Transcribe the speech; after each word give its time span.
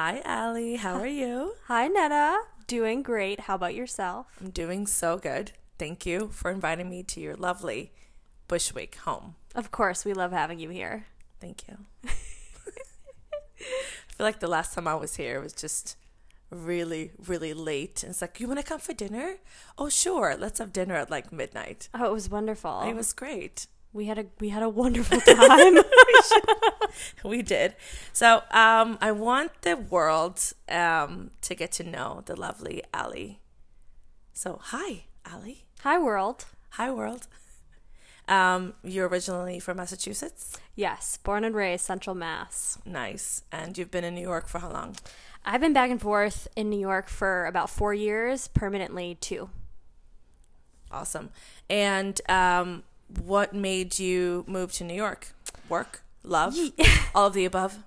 Hi, 0.00 0.22
Allie. 0.24 0.76
How 0.76 0.94
are 1.00 1.08
you? 1.08 1.56
Hi, 1.66 1.88
Netta. 1.88 2.42
Doing 2.68 3.02
great. 3.02 3.40
How 3.40 3.56
about 3.56 3.74
yourself? 3.74 4.28
I'm 4.40 4.50
doing 4.50 4.86
so 4.86 5.18
good. 5.18 5.50
Thank 5.76 6.06
you 6.06 6.28
for 6.28 6.52
inviting 6.52 6.88
me 6.88 7.02
to 7.02 7.20
your 7.20 7.34
lovely 7.34 7.90
Bushwick 8.46 8.94
home. 8.94 9.34
Of 9.56 9.72
course, 9.72 10.04
we 10.04 10.12
love 10.12 10.30
having 10.30 10.60
you 10.60 10.68
here. 10.68 11.06
Thank 11.40 11.66
you. 11.66 11.78
I 12.04 12.10
feel 13.58 14.24
like 14.24 14.38
the 14.38 14.46
last 14.46 14.72
time 14.72 14.86
I 14.86 14.94
was 14.94 15.16
here 15.16 15.38
it 15.38 15.42
was 15.42 15.52
just 15.52 15.96
really, 16.48 17.10
really 17.26 17.52
late. 17.52 18.04
And 18.04 18.10
it's 18.10 18.20
like, 18.20 18.38
you 18.38 18.46
want 18.46 18.60
to 18.60 18.64
come 18.64 18.78
for 18.78 18.92
dinner? 18.92 19.38
Oh, 19.76 19.88
sure. 19.88 20.36
Let's 20.38 20.60
have 20.60 20.72
dinner 20.72 20.94
at 20.94 21.10
like 21.10 21.32
midnight. 21.32 21.88
Oh, 21.92 22.06
it 22.06 22.12
was 22.12 22.30
wonderful. 22.30 22.82
It 22.82 22.94
was 22.94 23.12
great. 23.12 23.66
We 23.92 24.06
had 24.06 24.18
a 24.18 24.26
we 24.38 24.50
had 24.50 24.62
a 24.62 24.68
wonderful 24.68 25.20
time. 25.20 25.78
we 27.24 27.42
did. 27.42 27.74
So 28.12 28.42
um, 28.50 28.98
I 29.00 29.12
want 29.12 29.62
the 29.62 29.76
world 29.76 30.52
um, 30.68 31.30
to 31.42 31.54
get 31.54 31.72
to 31.72 31.84
know 31.84 32.22
the 32.26 32.36
lovely 32.36 32.82
Allie. 32.92 33.40
So 34.32 34.60
hi, 34.62 35.04
Allie. 35.24 35.64
Hi, 35.80 35.98
world. 35.98 36.44
Hi, 36.70 36.90
world. 36.90 37.26
Um, 38.28 38.74
you're 38.84 39.08
originally 39.08 39.58
from 39.58 39.78
Massachusetts. 39.78 40.58
Yes, 40.76 41.16
born 41.16 41.44
and 41.44 41.54
raised 41.54 41.84
Central 41.84 42.14
Mass. 42.14 42.78
Nice. 42.84 43.42
And 43.50 43.76
you've 43.78 43.90
been 43.90 44.04
in 44.04 44.14
New 44.14 44.20
York 44.20 44.46
for 44.46 44.58
how 44.58 44.70
long? 44.70 44.96
I've 45.44 45.62
been 45.62 45.72
back 45.72 45.90
and 45.90 46.00
forth 46.00 46.46
in 46.54 46.68
New 46.68 46.78
York 46.78 47.08
for 47.08 47.46
about 47.46 47.70
four 47.70 47.94
years, 47.94 48.48
permanently 48.48 49.16
two. 49.20 49.48
Awesome. 50.90 51.30
And 51.70 52.20
um, 52.28 52.82
what 53.24 53.54
made 53.54 53.98
you 53.98 54.44
move 54.46 54.72
to 54.72 54.84
New 54.84 54.94
York? 54.94 55.28
Work, 55.68 56.02
love, 56.22 56.56
all 57.14 57.26
of 57.26 57.34
the 57.34 57.44
above. 57.44 57.78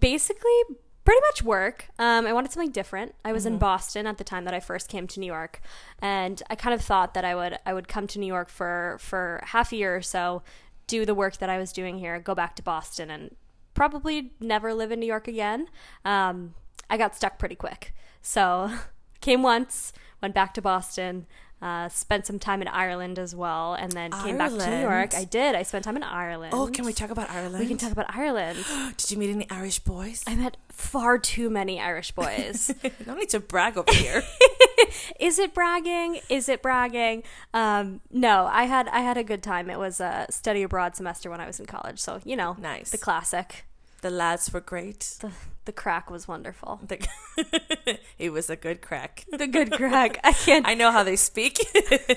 Basically, 0.00 0.62
pretty 1.04 1.20
much 1.30 1.42
work. 1.42 1.88
Um, 1.98 2.26
I 2.26 2.32
wanted 2.32 2.50
something 2.50 2.70
different. 2.70 3.14
I 3.24 3.32
was 3.32 3.46
in 3.46 3.58
Boston 3.58 4.06
at 4.06 4.18
the 4.18 4.24
time 4.24 4.44
that 4.44 4.54
I 4.54 4.60
first 4.60 4.88
came 4.88 5.06
to 5.08 5.20
New 5.20 5.26
York, 5.26 5.60
and 6.00 6.42
I 6.48 6.54
kind 6.54 6.74
of 6.74 6.80
thought 6.80 7.14
that 7.14 7.24
I 7.24 7.34
would 7.34 7.58
I 7.66 7.74
would 7.74 7.88
come 7.88 8.06
to 8.08 8.18
New 8.18 8.26
York 8.26 8.48
for 8.48 8.96
for 9.00 9.40
half 9.44 9.72
a 9.72 9.76
year 9.76 9.94
or 9.94 10.02
so, 10.02 10.42
do 10.86 11.04
the 11.04 11.14
work 11.14 11.38
that 11.38 11.50
I 11.50 11.58
was 11.58 11.72
doing 11.72 11.98
here, 11.98 12.18
go 12.18 12.34
back 12.34 12.56
to 12.56 12.62
Boston, 12.62 13.10
and 13.10 13.36
probably 13.74 14.32
never 14.40 14.72
live 14.72 14.90
in 14.92 15.00
New 15.00 15.06
York 15.06 15.28
again. 15.28 15.68
Um, 16.04 16.54
I 16.88 16.96
got 16.96 17.14
stuck 17.14 17.38
pretty 17.38 17.56
quick, 17.56 17.94
so 18.22 18.70
came 19.20 19.42
once, 19.42 19.92
went 20.22 20.34
back 20.34 20.54
to 20.54 20.62
Boston. 20.62 21.26
Uh, 21.64 21.88
spent 21.88 22.26
some 22.26 22.38
time 22.38 22.60
in 22.60 22.68
Ireland 22.68 23.18
as 23.18 23.34
well, 23.34 23.72
and 23.72 23.90
then 23.90 24.10
came 24.12 24.36
back 24.36 24.50
to 24.50 24.70
New 24.70 24.80
York. 24.82 25.14
I 25.14 25.24
did. 25.24 25.54
I 25.54 25.62
spent 25.62 25.82
time 25.82 25.96
in 25.96 26.02
Ireland. 26.02 26.52
Oh, 26.54 26.66
can 26.66 26.84
we 26.84 26.92
talk 26.92 27.08
about 27.08 27.30
Ireland? 27.30 27.58
We 27.58 27.66
can 27.66 27.78
talk 27.78 27.90
about 27.90 28.14
Ireland. 28.14 28.58
Did 28.98 29.10
you 29.10 29.16
meet 29.16 29.30
any 29.30 29.48
Irish 29.48 29.78
boys? 29.78 30.22
I 30.26 30.34
met 30.34 30.58
far 30.68 31.16
too 31.16 31.48
many 31.48 31.80
Irish 31.80 32.12
boys. 32.12 32.70
no 33.06 33.14
need 33.14 33.30
to 33.30 33.40
brag 33.40 33.78
over 33.78 33.90
here. 33.94 34.22
Is 35.18 35.38
it 35.38 35.54
bragging? 35.54 36.20
Is 36.28 36.50
it 36.50 36.60
bragging? 36.60 37.22
Um, 37.54 38.02
no, 38.12 38.44
I 38.52 38.64
had 38.64 38.86
I 38.88 38.98
had 39.00 39.16
a 39.16 39.24
good 39.24 39.42
time. 39.42 39.70
It 39.70 39.78
was 39.78 40.00
a 40.00 40.26
study 40.28 40.62
abroad 40.64 40.94
semester 40.96 41.30
when 41.30 41.40
I 41.40 41.46
was 41.46 41.58
in 41.60 41.64
college, 41.64 41.98
so 41.98 42.20
you 42.26 42.36
know, 42.36 42.56
Nice. 42.60 42.90
the 42.90 42.98
classic. 42.98 43.64
the 44.02 44.10
lads 44.10 44.52
were 44.52 44.60
great. 44.60 45.16
The 45.20 45.30
the 45.64 45.72
crack 45.72 46.10
was 46.10 46.28
wonderful. 46.28 46.80
The- 46.86 47.08
it 48.18 48.30
was 48.30 48.48
a 48.50 48.56
good 48.56 48.80
crack. 48.82 49.24
The 49.36 49.46
good 49.46 49.72
crack. 49.72 50.18
I 50.24 50.32
can't 50.32 50.66
I 50.70 50.74
know 50.74 50.90
how 50.90 51.02
they 51.04 51.16
speak. 51.16 51.58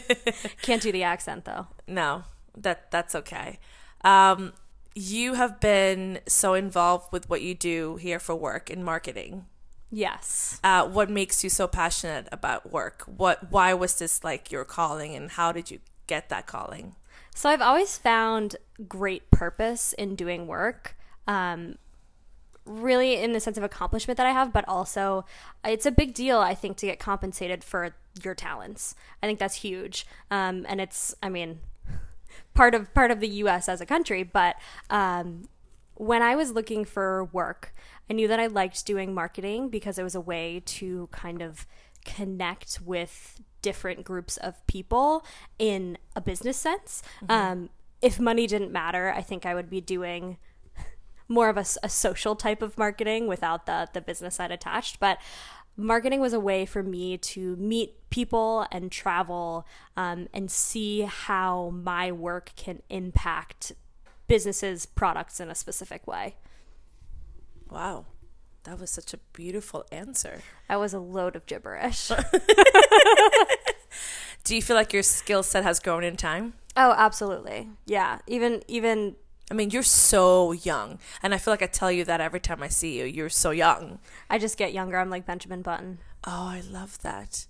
can't 0.61 0.81
do 0.81 0.91
the 0.91 1.03
accent 1.03 1.45
though. 1.45 1.67
no, 1.87 2.23
that 2.55 2.91
that's 2.91 3.15
okay. 3.15 3.59
Um, 4.03 4.53
you 4.95 5.35
have 5.35 5.59
been 5.59 6.19
so 6.27 6.53
involved 6.53 7.11
with 7.11 7.29
what 7.29 7.41
you 7.41 7.53
do 7.53 7.97
here 7.97 8.19
for 8.19 8.35
work 8.35 8.69
in 8.69 8.83
marketing. 8.83 9.45
Yes. 9.91 10.59
Uh, 10.63 10.85
what 10.87 11.09
makes 11.09 11.43
you 11.43 11.49
so 11.49 11.67
passionate 11.67 12.27
about 12.31 12.71
work? 12.71 13.03
What? 13.05 13.51
Why 13.51 13.73
was 13.73 13.97
this 13.99 14.23
like 14.23 14.51
your 14.51 14.65
calling, 14.65 15.15
and 15.15 15.31
how 15.31 15.51
did 15.51 15.71
you 15.71 15.79
get 16.07 16.29
that 16.29 16.45
calling? 16.47 16.95
So 17.35 17.49
I've 17.49 17.61
always 17.61 17.97
found 17.97 18.55
great 18.87 19.29
purpose 19.31 19.93
in 19.93 20.15
doing 20.15 20.47
work. 20.47 20.97
Um, 21.27 21.77
really 22.67 23.15
in 23.15 23.33
the 23.33 23.39
sense 23.39 23.57
of 23.57 23.63
accomplishment 23.63 24.17
that 24.17 24.27
I 24.27 24.31
have, 24.31 24.53
but 24.53 24.67
also 24.67 25.25
it's 25.65 25.85
a 25.85 25.91
big 25.91 26.13
deal, 26.13 26.39
I 26.39 26.53
think, 26.53 26.77
to 26.77 26.85
get 26.85 26.99
compensated 26.99 27.63
for 27.63 27.95
your 28.23 28.35
talents. 28.35 28.95
I 29.21 29.27
think 29.27 29.39
that's 29.39 29.55
huge. 29.55 30.05
Um, 30.29 30.65
and 30.67 30.81
it's, 30.81 31.15
I 31.23 31.29
mean, 31.29 31.59
part 32.53 32.75
of 32.75 32.93
part 32.93 33.11
of 33.11 33.19
the 33.19 33.27
U.S. 33.27 33.69
as 33.69 33.81
a 33.81 33.85
country. 33.85 34.23
But 34.23 34.55
um, 34.89 35.47
when 35.95 36.21
I 36.21 36.35
was 36.35 36.51
looking 36.51 36.85
for 36.85 37.25
work, 37.25 37.73
I 38.09 38.13
knew 38.13 38.27
that 38.27 38.39
I 38.39 38.47
liked 38.47 38.85
doing 38.85 39.13
marketing 39.13 39.69
because 39.69 39.97
it 39.97 40.03
was 40.03 40.15
a 40.15 40.21
way 40.21 40.61
to 40.65 41.09
kind 41.11 41.41
of 41.41 41.65
connect 42.05 42.79
with 42.81 43.41
different 43.61 44.05
groups 44.05 44.37
of 44.37 44.65
people 44.67 45.25
in 45.59 45.97
a 46.15 46.21
business 46.21 46.57
sense. 46.57 47.03
Um, 47.27 47.69
if 48.01 48.19
money 48.19 48.47
didn't 48.47 48.71
matter, 48.71 49.11
I 49.11 49.21
think 49.21 49.45
I 49.45 49.53
would 49.53 49.69
be 49.69 49.81
doing 49.81 50.37
more 51.27 51.49
of 51.49 51.57
a, 51.57 51.65
a 51.83 51.89
social 51.89 52.35
type 52.35 52.61
of 52.61 52.77
marketing 52.77 53.27
without 53.27 53.65
the 53.65 53.87
the 53.93 54.01
business 54.01 54.35
side 54.35 54.51
attached 54.51 54.99
but 54.99 55.19
marketing 55.77 56.19
was 56.19 56.33
a 56.33 56.39
way 56.39 56.65
for 56.65 56.81
me 56.83 57.17
to 57.17 57.55
meet 57.57 58.09
people 58.09 58.65
and 58.71 58.91
travel 58.91 59.65
um, 59.95 60.27
and 60.33 60.49
see 60.49 61.01
how 61.01 61.69
my 61.69 62.11
work 62.11 62.51
can 62.55 62.81
impact 62.89 63.73
businesses 64.27 64.85
products 64.85 65.39
in 65.39 65.49
a 65.49 65.55
specific 65.55 66.05
way. 66.07 66.35
Wow, 67.69 68.05
that 68.63 68.79
was 68.79 68.89
such 68.89 69.13
a 69.13 69.17
beautiful 69.33 69.85
answer. 69.91 70.41
that 70.67 70.79
was 70.79 70.93
a 70.93 70.99
load 70.99 71.35
of 71.35 71.45
gibberish. 71.45 72.11
Do 74.43 74.55
you 74.55 74.61
feel 74.61 74.75
like 74.75 74.93
your 74.93 75.03
skill 75.03 75.43
set 75.43 75.63
has 75.63 75.79
grown 75.79 76.03
in 76.03 76.17
time? 76.17 76.53
oh 76.75 76.93
absolutely. 76.97 77.69
Yeah. 77.85 78.19
Even 78.27 78.63
even 78.67 79.15
I 79.49 79.53
mean, 79.53 79.69
you're 79.69 79.81
so 79.83 80.51
young, 80.51 80.99
and 81.23 81.33
I 81.33 81.37
feel 81.37 81.53
like 81.53 81.61
I 81.61 81.67
tell 81.67 81.89
you 81.91 82.03
that 82.05 82.19
every 82.19 82.39
time 82.41 82.61
I 82.61 82.67
see 82.67 82.99
you. 82.99 83.05
You're 83.05 83.29
so 83.29 83.51
young. 83.51 83.99
i 84.29 84.37
just 84.37 84.57
get 84.57 84.73
younger 84.73 84.97
i'm 84.97 85.09
like 85.09 85.25
benjamin 85.25 85.61
button 85.61 85.99
Oh, 86.25 86.47
I 86.49 86.61
love 86.69 87.01
that. 87.03 87.45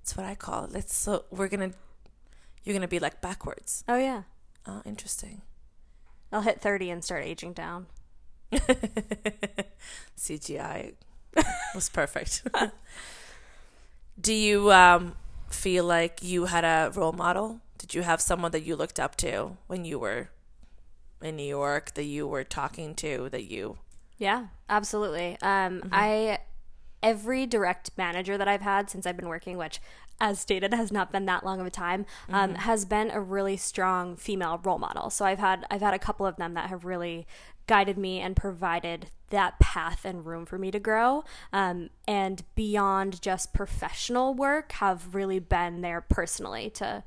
That's 0.00 0.16
what 0.16 0.26
I 0.26 0.34
call 0.34 0.64
it. 0.64 0.72
Let's 0.72 0.94
so 0.94 1.24
we're 1.30 1.48
gonna 1.48 1.72
you're 2.64 2.74
gonna 2.74 2.88
be 2.88 2.98
like 2.98 3.20
backwards. 3.22 3.84
oh 3.88 3.96
yeah 3.96 4.22
Oh, 4.66 4.82
interesting. 4.84 5.40
i'll 6.32 6.42
hit 6.42 6.60
30 6.60 6.90
and 6.90 7.02
start 7.04 7.24
aging 7.24 7.54
down 7.54 7.86
CGI 10.18 10.94
was 11.74 11.88
perfect. 11.88 12.46
Do 14.20 14.34
you 14.34 14.70
um, 14.72 15.14
feel 15.48 15.84
like 15.84 16.18
you 16.22 16.46
had 16.46 16.64
a 16.64 16.90
role 16.94 17.12
model? 17.12 17.60
Did 17.78 17.94
you 17.94 18.02
have 18.02 18.20
someone 18.20 18.50
that 18.52 18.64
you 18.64 18.76
looked 18.76 19.00
up 19.00 19.16
to 19.16 19.56
when 19.66 19.84
you 19.84 19.98
were 19.98 20.28
in 21.22 21.36
New 21.36 21.42
York 21.42 21.94
that 21.94 22.04
you 22.04 22.26
were 22.26 22.44
talking 22.44 22.94
to 22.96 23.28
that 23.30 23.44
you 23.50 23.78
Yeah, 24.18 24.46
absolutely. 24.68 25.38
Um, 25.42 25.88
I 25.92 26.38
every 27.02 27.46
direct 27.46 27.90
manager 27.96 28.36
that 28.36 28.46
I've 28.48 28.60
had 28.60 28.90
since 28.90 29.06
I've 29.06 29.16
been 29.16 29.28
working, 29.28 29.56
which 29.56 29.80
as 30.20 30.38
stated 30.38 30.74
has 30.80 30.92
not 30.92 31.10
been 31.10 31.26
that 31.26 31.44
long 31.44 31.60
of 31.60 31.66
a 31.66 31.70
time, 31.70 32.06
um, 32.28 32.54
has 32.54 32.84
been 32.84 33.10
a 33.10 33.20
really 33.20 33.56
strong 33.56 34.16
female 34.16 34.60
role 34.62 34.78
model. 34.78 35.10
So 35.10 35.24
I've 35.24 35.38
had 35.38 35.64
I've 35.70 35.80
had 35.80 35.94
a 35.94 35.98
couple 35.98 36.26
of 36.26 36.36
them 36.36 36.54
that 36.54 36.68
have 36.68 36.84
really 36.84 37.26
guided 37.66 37.96
me 37.96 38.20
and 38.20 38.36
provided 38.36 39.10
that 39.30 39.58
path 39.60 40.04
and 40.04 40.26
room 40.26 40.44
for 40.44 40.58
me 40.58 40.70
to 40.72 40.80
grow. 40.80 41.24
Um, 41.52 41.90
and 42.06 42.42
beyond 42.56 43.22
just 43.22 43.54
professional 43.54 44.34
work, 44.34 44.72
have 44.72 45.14
really 45.14 45.38
been 45.38 45.80
there 45.80 46.00
personally 46.00 46.68
to 46.70 47.04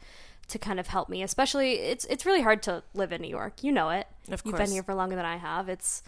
to 0.48 0.59
kind 0.59 0.80
of 0.80 0.88
help 0.88 1.09
me. 1.09 1.24
Especially, 1.24 1.74
it's 1.74 2.06
it's 2.06 2.26
really 2.26 2.41
hard 2.41 2.62
to 2.64 2.84
live 2.94 3.12
in 3.12 3.22
New 3.22 3.29
York. 3.29 3.64
You 3.64 3.72
know 3.72 3.90
it. 3.90 4.08
Of 4.29 4.44
course, 4.44 4.53
You've 4.53 4.58
been 4.58 4.72
here 4.72 4.84
for 4.84 4.96
longer 4.96 5.16
than 5.16 5.26
I 5.26 5.38
have. 5.38 5.70
It's 5.70 6.03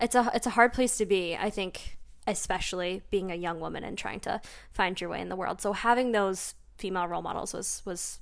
it's 0.00 0.14
a 0.14 0.30
it's 0.34 0.46
a 0.46 0.50
hard 0.50 0.72
place 0.72 0.96
to 0.98 1.06
be. 1.06 1.36
I 1.36 1.50
think, 1.50 1.98
especially 2.26 3.02
being 3.10 3.30
a 3.30 3.36
young 3.36 3.60
woman 3.60 3.84
and 3.84 3.96
trying 3.96 4.20
to 4.20 4.40
find 4.72 5.00
your 5.00 5.10
way 5.10 5.20
in 5.20 5.28
the 5.28 5.36
world. 5.36 5.60
So 5.60 5.72
having 5.72 6.12
those 6.12 6.54
female 6.78 7.06
role 7.06 7.22
models 7.22 7.52
was 7.52 7.82
was 7.84 8.18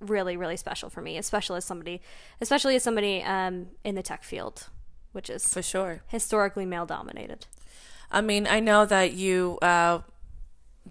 really 0.00 0.36
really 0.36 0.56
special 0.56 0.90
for 0.90 1.00
me, 1.00 1.18
especially 1.18 1.58
as 1.58 1.64
somebody, 1.64 2.00
especially 2.40 2.76
as 2.76 2.82
somebody 2.82 3.22
um, 3.22 3.68
in 3.84 3.94
the 3.94 4.02
tech 4.02 4.22
field, 4.22 4.68
which 5.12 5.28
is 5.30 5.52
for 5.52 5.62
sure. 5.62 6.02
historically 6.08 6.66
male 6.66 6.86
dominated. 6.86 7.46
I 8.10 8.20
mean, 8.20 8.46
I 8.46 8.60
know 8.60 8.86
that 8.86 9.12
you 9.12 9.58
uh, 9.60 10.00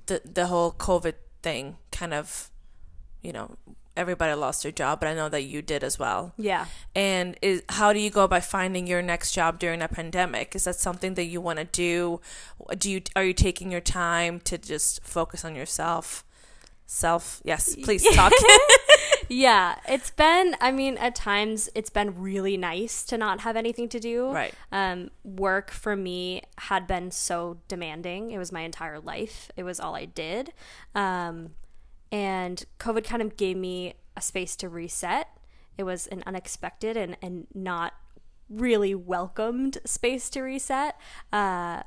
the 0.05 0.21
the 0.25 0.47
whole 0.47 0.71
COVID 0.71 1.13
thing 1.41 1.77
kind 1.91 2.13
of, 2.13 2.49
you 3.21 3.31
know, 3.31 3.57
everybody 3.97 4.33
lost 4.33 4.63
their 4.63 4.71
job, 4.71 4.99
but 4.99 5.09
I 5.09 5.13
know 5.13 5.27
that 5.29 5.41
you 5.43 5.61
did 5.61 5.83
as 5.83 5.99
well. 5.99 6.33
Yeah. 6.37 6.65
And 6.95 7.35
is 7.41 7.63
how 7.69 7.91
do 7.91 7.99
you 7.99 8.09
go 8.09 8.27
by 8.27 8.39
finding 8.39 8.87
your 8.87 9.01
next 9.01 9.33
job 9.33 9.59
during 9.59 9.81
a 9.81 9.87
pandemic? 9.87 10.55
Is 10.55 10.65
that 10.65 10.75
something 10.75 11.15
that 11.15 11.25
you 11.25 11.41
want 11.41 11.59
to 11.59 11.65
do? 11.65 12.21
Do 12.77 12.89
you 12.89 13.01
are 13.15 13.23
you 13.23 13.33
taking 13.33 13.71
your 13.71 13.81
time 13.81 14.39
to 14.41 14.57
just 14.57 15.03
focus 15.03 15.43
on 15.43 15.55
yourself? 15.55 16.23
Self, 16.89 17.41
yes. 17.43 17.75
Please 17.75 18.07
talk. 18.15 18.31
yeah, 19.27 19.75
it's 19.89 20.09
been. 20.09 20.55
I 20.61 20.71
mean, 20.71 20.97
at 20.97 21.15
times 21.15 21.69
it's 21.75 21.89
been 21.89 22.17
really 22.17 22.55
nice 22.55 23.03
to 23.07 23.17
not 23.17 23.41
have 23.41 23.57
anything 23.57 23.89
to 23.89 23.99
do. 23.99 24.31
Right. 24.31 24.53
Um, 24.71 25.11
work 25.25 25.69
for 25.69 25.97
me 25.97 26.43
had 26.57 26.87
been 26.87 27.11
so 27.11 27.57
demanding. 27.67 28.31
It 28.31 28.37
was 28.37 28.53
my 28.53 28.61
entire 28.61 29.01
life. 29.01 29.51
It 29.57 29.63
was 29.63 29.81
all 29.81 29.95
I 29.95 30.05
did. 30.05 30.53
Um, 30.95 31.49
and 32.11 32.63
COVID 32.79 33.03
kind 33.03 33.21
of 33.21 33.37
gave 33.37 33.57
me 33.57 33.95
a 34.15 34.21
space 34.21 34.55
to 34.57 34.69
reset. 34.69 35.27
It 35.77 35.83
was 35.83 36.07
an 36.07 36.23
unexpected 36.25 36.97
and 36.97 37.17
and 37.21 37.47
not 37.53 37.93
really 38.49 38.95
welcomed 38.95 39.77
space 39.85 40.29
to 40.31 40.41
reset. 40.41 40.95
Uh, 41.31 41.83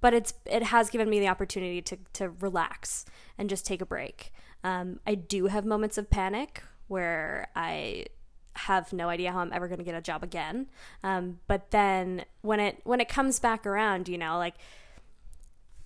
but 0.00 0.14
it's 0.14 0.34
it 0.44 0.64
has 0.64 0.90
given 0.90 1.10
me 1.10 1.20
the 1.20 1.28
opportunity 1.28 1.82
to 1.82 1.98
to 2.14 2.30
relax 2.30 3.04
and 3.38 3.48
just 3.48 3.66
take 3.66 3.80
a 3.80 3.86
break. 3.86 4.32
Um, 4.62 5.00
I 5.06 5.14
do 5.14 5.46
have 5.46 5.64
moments 5.64 5.98
of 5.98 6.10
panic 6.10 6.62
where 6.88 7.48
I 7.54 8.06
have 8.54 8.92
no 8.92 9.08
idea 9.08 9.32
how 9.32 9.40
I'm 9.40 9.52
ever 9.52 9.68
going 9.68 9.78
to 9.78 9.84
get 9.84 9.94
a 9.94 10.00
job 10.00 10.22
again. 10.22 10.66
Um, 11.02 11.40
but 11.46 11.70
then 11.70 12.24
when 12.42 12.60
it 12.60 12.80
when 12.84 13.00
it 13.00 13.08
comes 13.08 13.38
back 13.38 13.66
around, 13.66 14.08
you 14.08 14.18
know, 14.18 14.38
like 14.38 14.54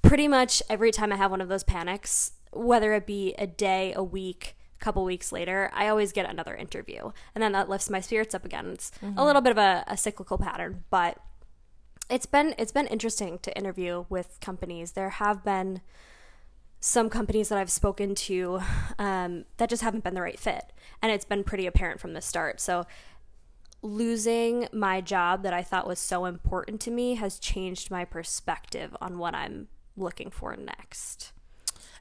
pretty 0.02 0.28
much 0.28 0.62
every 0.68 0.90
time 0.90 1.12
I 1.12 1.16
have 1.16 1.30
one 1.30 1.40
of 1.40 1.48
those 1.48 1.64
panics, 1.64 2.32
whether 2.52 2.92
it 2.94 3.06
be 3.06 3.34
a 3.38 3.46
day, 3.46 3.92
a 3.94 4.02
week, 4.02 4.56
a 4.80 4.84
couple 4.84 5.04
weeks 5.04 5.32
later, 5.32 5.70
I 5.74 5.88
always 5.88 6.12
get 6.12 6.28
another 6.28 6.54
interview, 6.54 7.12
and 7.34 7.42
then 7.42 7.52
that 7.52 7.68
lifts 7.68 7.90
my 7.90 8.00
spirits 8.00 8.34
up 8.34 8.44
again. 8.44 8.70
It's 8.70 8.90
mm-hmm. 9.02 9.18
a 9.18 9.24
little 9.24 9.42
bit 9.42 9.52
of 9.52 9.58
a, 9.58 9.84
a 9.86 9.96
cyclical 9.96 10.38
pattern, 10.38 10.84
but 10.90 11.18
it's 12.08 12.26
been 12.26 12.54
it's 12.58 12.72
been 12.72 12.86
interesting 12.88 13.38
to 13.40 13.56
interview 13.56 14.04
with 14.08 14.38
companies. 14.40 14.92
There 14.92 15.10
have 15.10 15.44
been 15.44 15.80
some 16.80 17.10
companies 17.10 17.50
that 17.50 17.58
I've 17.58 17.70
spoken 17.70 18.14
to 18.14 18.60
um, 18.98 19.44
that 19.58 19.68
just 19.68 19.82
haven't 19.82 20.02
been 20.02 20.14
the 20.14 20.22
right 20.22 20.38
fit. 20.38 20.72
And 21.02 21.12
it's 21.12 21.26
been 21.26 21.44
pretty 21.44 21.66
apparent 21.66 22.00
from 22.00 22.14
the 22.14 22.22
start. 22.22 22.58
So 22.58 22.86
losing 23.82 24.66
my 24.72 25.02
job 25.02 25.42
that 25.42 25.52
I 25.52 25.62
thought 25.62 25.86
was 25.86 25.98
so 25.98 26.24
important 26.24 26.80
to 26.82 26.90
me 26.90 27.14
has 27.14 27.38
changed 27.38 27.90
my 27.90 28.06
perspective 28.06 28.96
on 29.00 29.18
what 29.18 29.34
I'm 29.34 29.68
looking 29.96 30.30
for 30.30 30.56
next. 30.56 31.32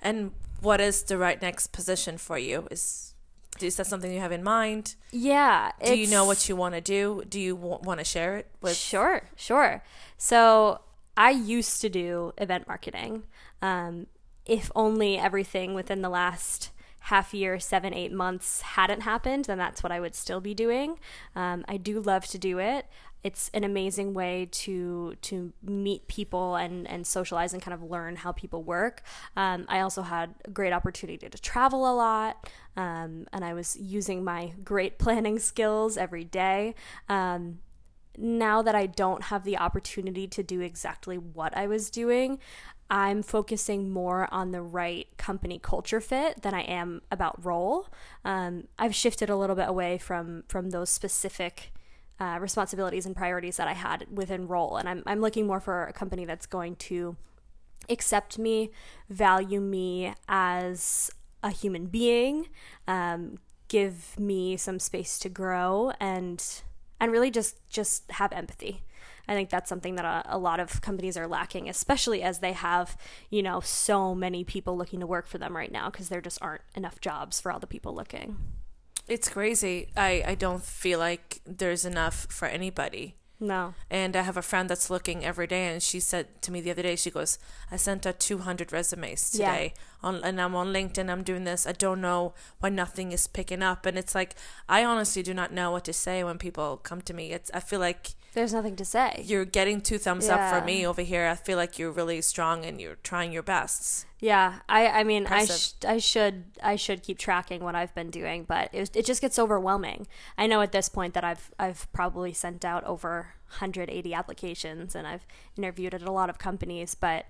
And 0.02 0.32
what 0.62 0.82
is 0.82 1.04
the 1.04 1.18
right 1.18 1.42
next 1.42 1.68
position 1.68 2.18
for 2.18 2.38
you? 2.38 2.68
Is 2.72 3.14
is 3.62 3.76
that 3.76 3.88
something 3.88 4.14
you 4.14 4.20
have 4.20 4.32
in 4.32 4.44
mind? 4.44 4.96
Yeah. 5.12 5.72
Do 5.84 5.98
you 5.98 6.08
know 6.08 6.24
what 6.24 6.48
you 6.48 6.56
want 6.56 6.76
to 6.76 6.82
do? 6.82 7.24
Do 7.28 7.40
you 7.40 7.56
w- 7.56 7.80
want 7.84 8.00
to 8.00 8.06
share 8.06 8.38
it 8.38 8.48
with? 8.62 8.78
Sure, 8.78 9.24
sure. 9.36 9.84
So 10.18 10.80
I 11.18 11.32
used 11.32 11.82
to 11.82 11.90
do 11.90 12.32
event 12.38 12.68
marketing. 12.68 13.24
Um, 13.62 14.08
if 14.46 14.72
only 14.76 15.18
everything 15.18 15.74
within 15.74 16.02
the 16.02 16.10
last 16.10 16.72
half 17.04 17.34
year, 17.34 17.60
seven, 17.60 17.94
eight 17.94 18.12
months 18.12 18.62
hadn't 18.62 19.02
happened, 19.02 19.46
then 19.46 19.58
that's 19.58 19.84
what 19.84 19.92
I 19.92 20.00
would 20.00 20.16
still 20.16 20.40
be 20.42 20.54
doing. 20.54 21.00
Um, 21.36 21.66
I 21.68 21.78
do 21.78 22.00
love 22.00 22.26
to 22.28 22.38
do 22.38 22.60
it. 22.60 22.86
It's 23.24 23.50
an 23.54 23.64
amazing 23.64 24.14
way 24.14 24.48
to 24.52 25.16
to 25.24 25.54
meet 25.62 26.08
people 26.08 26.56
and 26.56 26.88
and 26.88 27.06
socialize 27.06 27.54
and 27.54 27.62
kind 27.62 27.74
of 27.74 27.84
learn 27.84 28.16
how 28.16 28.32
people 28.32 28.64
work. 28.64 29.02
Um, 29.36 29.66
I 29.68 29.82
also 29.82 30.02
had 30.02 30.36
a 30.46 30.52
great 30.52 30.74
opportunity 30.74 31.30
to 31.30 31.38
travel 31.38 31.92
a 31.92 31.94
lot, 31.94 32.50
um, 32.78 33.28
and 33.34 33.44
I 33.44 33.54
was 33.54 33.76
using 33.78 34.24
my 34.24 34.54
great 34.64 34.98
planning 35.04 35.40
skills 35.40 35.98
every 35.98 36.24
day. 36.24 36.76
Um, 37.08 37.60
now 38.18 38.62
that 38.62 38.76
I 38.76 38.86
don't 38.86 39.24
have 39.24 39.44
the 39.44 39.58
opportunity 39.58 40.28
to 40.28 40.44
do 40.44 40.62
exactly 40.62 41.18
what 41.18 41.56
I 41.56 41.68
was 41.68 41.90
doing, 41.90 42.40
I'm 42.90 43.22
focusing 43.22 43.92
more 43.92 44.28
on 44.34 44.52
the 44.52 44.62
right 44.62 45.08
company 45.18 45.60
culture 45.60 46.02
fit 46.02 46.42
than 46.42 46.54
I 46.54 46.62
am 46.62 47.02
about 47.12 47.44
role. 47.46 47.88
Um, 48.26 48.68
I've 48.80 48.96
shifted 48.96 49.30
a 49.30 49.36
little 49.36 49.56
bit 49.56 49.70
away 49.70 49.98
from 49.98 50.44
from 50.48 50.72
those 50.72 50.90
specific 50.90 51.72
uh, 52.20 52.38
responsibilities 52.42 53.06
and 53.06 53.16
priorities 53.16 53.58
that 53.58 53.68
I 53.68 53.74
had 53.74 54.06
within 54.12 54.48
role, 54.48 54.78
and 54.78 54.90
I'm 54.90 55.04
I'm 55.06 55.22
looking 55.22 55.48
more 55.48 55.60
for 55.60 55.86
a 55.86 55.94
company 55.94 56.26
that's 56.26 56.46
going 56.46 56.76
to 56.78 57.16
accept 57.90 58.38
me, 58.38 58.72
value 59.10 59.62
me 59.62 60.14
as 60.28 61.10
a 61.42 61.50
human 61.50 61.86
being, 61.86 62.50
um, 62.88 63.38
give 63.68 64.20
me 64.20 64.58
some 64.58 64.80
space 64.80 65.18
to 65.20 65.30
grow, 65.30 65.92
and 66.00 66.44
and 67.00 67.12
really 67.12 67.32
just 67.32 67.58
just 67.70 68.12
have 68.12 68.32
empathy. 68.34 68.84
I 69.28 69.34
think 69.34 69.52
that's 69.52 69.70
something 69.70 69.96
that 69.96 70.06
a, 70.06 70.36
a, 70.36 70.40
lot 70.40 70.60
of 70.60 70.82
companies 70.82 71.16
are 71.16 71.28
lacking, 71.28 71.70
especially 71.70 72.24
as 72.24 72.40
they 72.40 72.54
have, 72.54 72.98
you 73.30 73.44
know, 73.44 73.60
so 73.60 74.16
many 74.16 74.44
people 74.44 74.76
looking 74.76 75.02
to 75.02 75.08
work 75.08 75.28
for 75.28 75.38
them 75.38 75.56
right 75.56 75.72
now 75.72 75.92
because 75.92 76.10
there 76.10 76.20
just 76.20 76.42
aren't 76.42 76.64
enough 76.76 77.00
jobs 77.00 77.40
for 77.40 77.52
all 77.52 77.60
the 77.60 77.68
people 77.68 77.94
looking. 77.94 78.38
It's 79.10 79.28
crazy. 79.28 79.90
I, 79.98 80.24
I 80.26 80.36
don't 80.36 80.64
feel 80.64 81.00
like 81.00 81.42
there's 81.46 81.84
enough 81.84 82.28
for 82.30 82.48
anybody. 82.48 83.16
No. 83.40 83.74
And 83.90 84.16
I 84.16 84.22
have 84.22 84.38
a 84.38 84.42
friend 84.42 84.70
that's 84.70 84.90
looking 84.90 85.26
every 85.26 85.48
day, 85.48 85.68
and 85.68 85.82
she 85.82 86.00
said 86.00 86.42
to 86.44 86.52
me 86.52 86.62
the 86.62 86.72
other 86.72 86.84
day, 86.84 86.96
she 86.96 87.10
goes, 87.10 87.40
I 87.72 87.78
sent 87.78 88.06
out 88.06 88.20
200 88.20 88.72
resumes 88.72 89.32
today, 89.32 89.74
yeah. 89.76 89.82
On, 90.02 90.24
and 90.24 90.40
I'm 90.40 90.56
on 90.56 90.68
LinkedIn, 90.68 91.10
I'm 91.10 91.24
doing 91.24 91.44
this. 91.44 91.68
I 91.68 91.72
don't 91.72 92.02
know 92.02 92.34
why 92.60 92.70
nothing 92.70 93.12
is 93.12 93.28
picking 93.28 93.62
up. 93.62 93.86
And 93.86 93.98
it's 93.98 94.16
like, 94.16 94.36
I 94.68 94.84
honestly 94.84 95.24
do 95.24 95.34
not 95.34 95.54
know 95.54 95.72
what 95.72 95.86
to 95.86 95.94
say 95.94 96.24
when 96.24 96.38
people 96.38 96.78
come 96.78 97.02
to 97.02 97.14
me. 97.14 97.32
It's 97.32 97.52
I 97.54 97.60
feel 97.60 97.80
like 97.80 98.12
there's 98.34 98.54
nothing 98.54 98.76
to 98.76 98.86
say. 98.86 99.24
You're 99.26 99.46
getting 99.46 99.82
two 99.82 99.98
thumbs 99.98 100.28
yeah. 100.28 100.36
up 100.36 100.54
for 100.54 100.66
me 100.66 100.86
over 100.86 101.02
here. 101.02 101.28
I 101.28 101.36
feel 101.36 101.58
like 101.58 101.80
you're 101.80 101.92
really 101.92 102.22
strong 102.22 102.64
and 102.64 102.80
you're 102.80 102.98
trying 103.04 103.32
your 103.32 103.44
best. 103.44 104.06
Yeah, 104.20 104.60
I 104.70 104.88
I 104.88 105.04
mean 105.04 105.28
I 105.28 105.46
sh- 105.46 105.74
I 105.88 105.98
should 105.98 106.46
I 106.62 106.76
should 106.76 107.04
keep 107.04 107.18
tracking 107.18 107.64
what 107.64 107.76
I've 107.76 107.96
been 107.96 108.12
doing, 108.12 108.44
but 108.44 108.70
it 108.74 108.96
it 108.96 109.06
just 109.06 109.22
gets 109.22 109.40
overwhelming. 109.40 110.08
I 110.38 110.46
know 110.46 110.62
at 110.62 110.72
this 110.72 110.90
point 110.90 111.14
that 111.16 111.24
I've 111.24 111.52
I've 111.58 111.92
probably 111.92 112.34
sent 112.34 112.64
out 112.64 112.84
over 112.84 113.34
180 113.50 114.14
applications 114.14 114.94
and 114.94 115.08
I've 115.08 115.26
interviewed 115.58 115.94
at 115.94 116.04
a 116.04 116.12
lot 116.12 116.30
of 116.30 116.38
companies, 116.38 116.96
but 116.96 117.26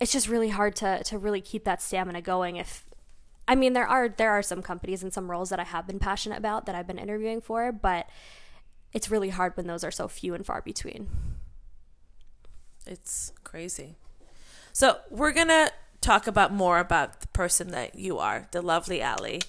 it's 0.00 0.12
just 0.12 0.28
really 0.28 0.50
hard 0.50 0.76
to 0.76 1.02
to 1.04 1.18
really 1.18 1.40
keep 1.40 1.64
that 1.64 1.82
stamina 1.82 2.20
going 2.20 2.56
if 2.56 2.84
I 3.48 3.54
mean 3.54 3.72
there 3.72 3.86
are 3.86 4.08
there 4.08 4.30
are 4.30 4.42
some 4.42 4.62
companies 4.62 5.02
and 5.02 5.12
some 5.12 5.30
roles 5.30 5.50
that 5.50 5.60
I 5.60 5.64
have 5.64 5.86
been 5.86 5.98
passionate 5.98 6.38
about 6.38 6.66
that 6.66 6.74
I've 6.74 6.86
been 6.86 6.98
interviewing 6.98 7.40
for, 7.40 7.72
but 7.72 8.08
it's 8.92 9.10
really 9.10 9.30
hard 9.30 9.56
when 9.56 9.66
those 9.66 9.84
are 9.84 9.90
so 9.90 10.08
few 10.08 10.34
and 10.34 10.44
far 10.44 10.62
between. 10.62 11.08
It's 12.86 13.32
crazy. 13.44 13.96
So 14.72 14.98
we're 15.10 15.32
gonna 15.32 15.70
talk 16.00 16.26
about 16.26 16.52
more 16.52 16.78
about 16.78 17.20
the 17.20 17.28
person 17.28 17.68
that 17.68 17.94
you 17.94 18.18
are, 18.18 18.48
the 18.52 18.62
lovely 18.62 19.00
Allie. 19.00 19.42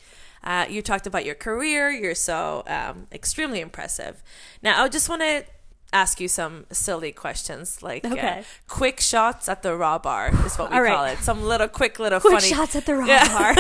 Uh, 0.43 0.65
you 0.69 0.81
talked 0.81 1.07
about 1.07 1.25
your 1.25 1.35
career. 1.35 1.89
You're 1.89 2.15
so 2.15 2.63
um, 2.67 3.07
extremely 3.11 3.59
impressive. 3.59 4.23
Now, 4.61 4.83
I 4.83 4.87
just 4.87 5.09
want 5.09 5.21
to 5.21 5.43
ask 5.93 6.19
you 6.19 6.27
some 6.27 6.65
silly 6.71 7.11
questions, 7.11 7.81
like 7.81 8.05
uh, 8.05 8.13
okay. 8.13 8.39
uh, 8.39 8.43
quick 8.67 8.99
shots 8.99 9.47
at 9.47 9.63
the 9.63 9.75
raw 9.75 9.97
bar 9.97 10.29
is 10.45 10.57
what 10.57 10.71
we 10.71 10.77
call 10.77 11.05
it. 11.05 11.19
Some 11.19 11.43
little 11.43 11.67
quick 11.67 11.99
little 11.99 12.19
quick 12.19 12.33
funny 12.33 12.49
shots 12.53 12.75
at 12.75 12.85
the 12.85 12.95
raw 12.95 13.05
yeah. 13.05 13.27
bar. 13.27 13.55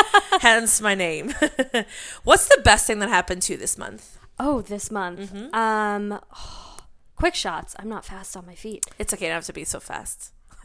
Hence 0.40 0.80
my 0.80 0.94
name. 0.94 1.34
What's 2.24 2.48
the 2.48 2.60
best 2.62 2.86
thing 2.86 2.98
that 3.00 3.08
happened 3.08 3.42
to 3.42 3.52
you 3.52 3.58
this 3.58 3.76
month? 3.76 4.18
Oh, 4.38 4.60
this 4.62 4.90
month. 4.90 5.32
Mm-hmm. 5.32 5.54
Um, 5.54 6.20
oh, 6.34 6.76
quick 7.16 7.34
shots. 7.34 7.74
I'm 7.78 7.88
not 7.88 8.04
fast 8.04 8.36
on 8.36 8.46
my 8.46 8.54
feet. 8.54 8.86
It's 8.98 9.12
okay. 9.12 9.26
You 9.26 9.30
don't 9.30 9.36
have 9.36 9.44
to 9.44 9.52
be 9.52 9.64
so 9.64 9.80
fast. 9.80 10.32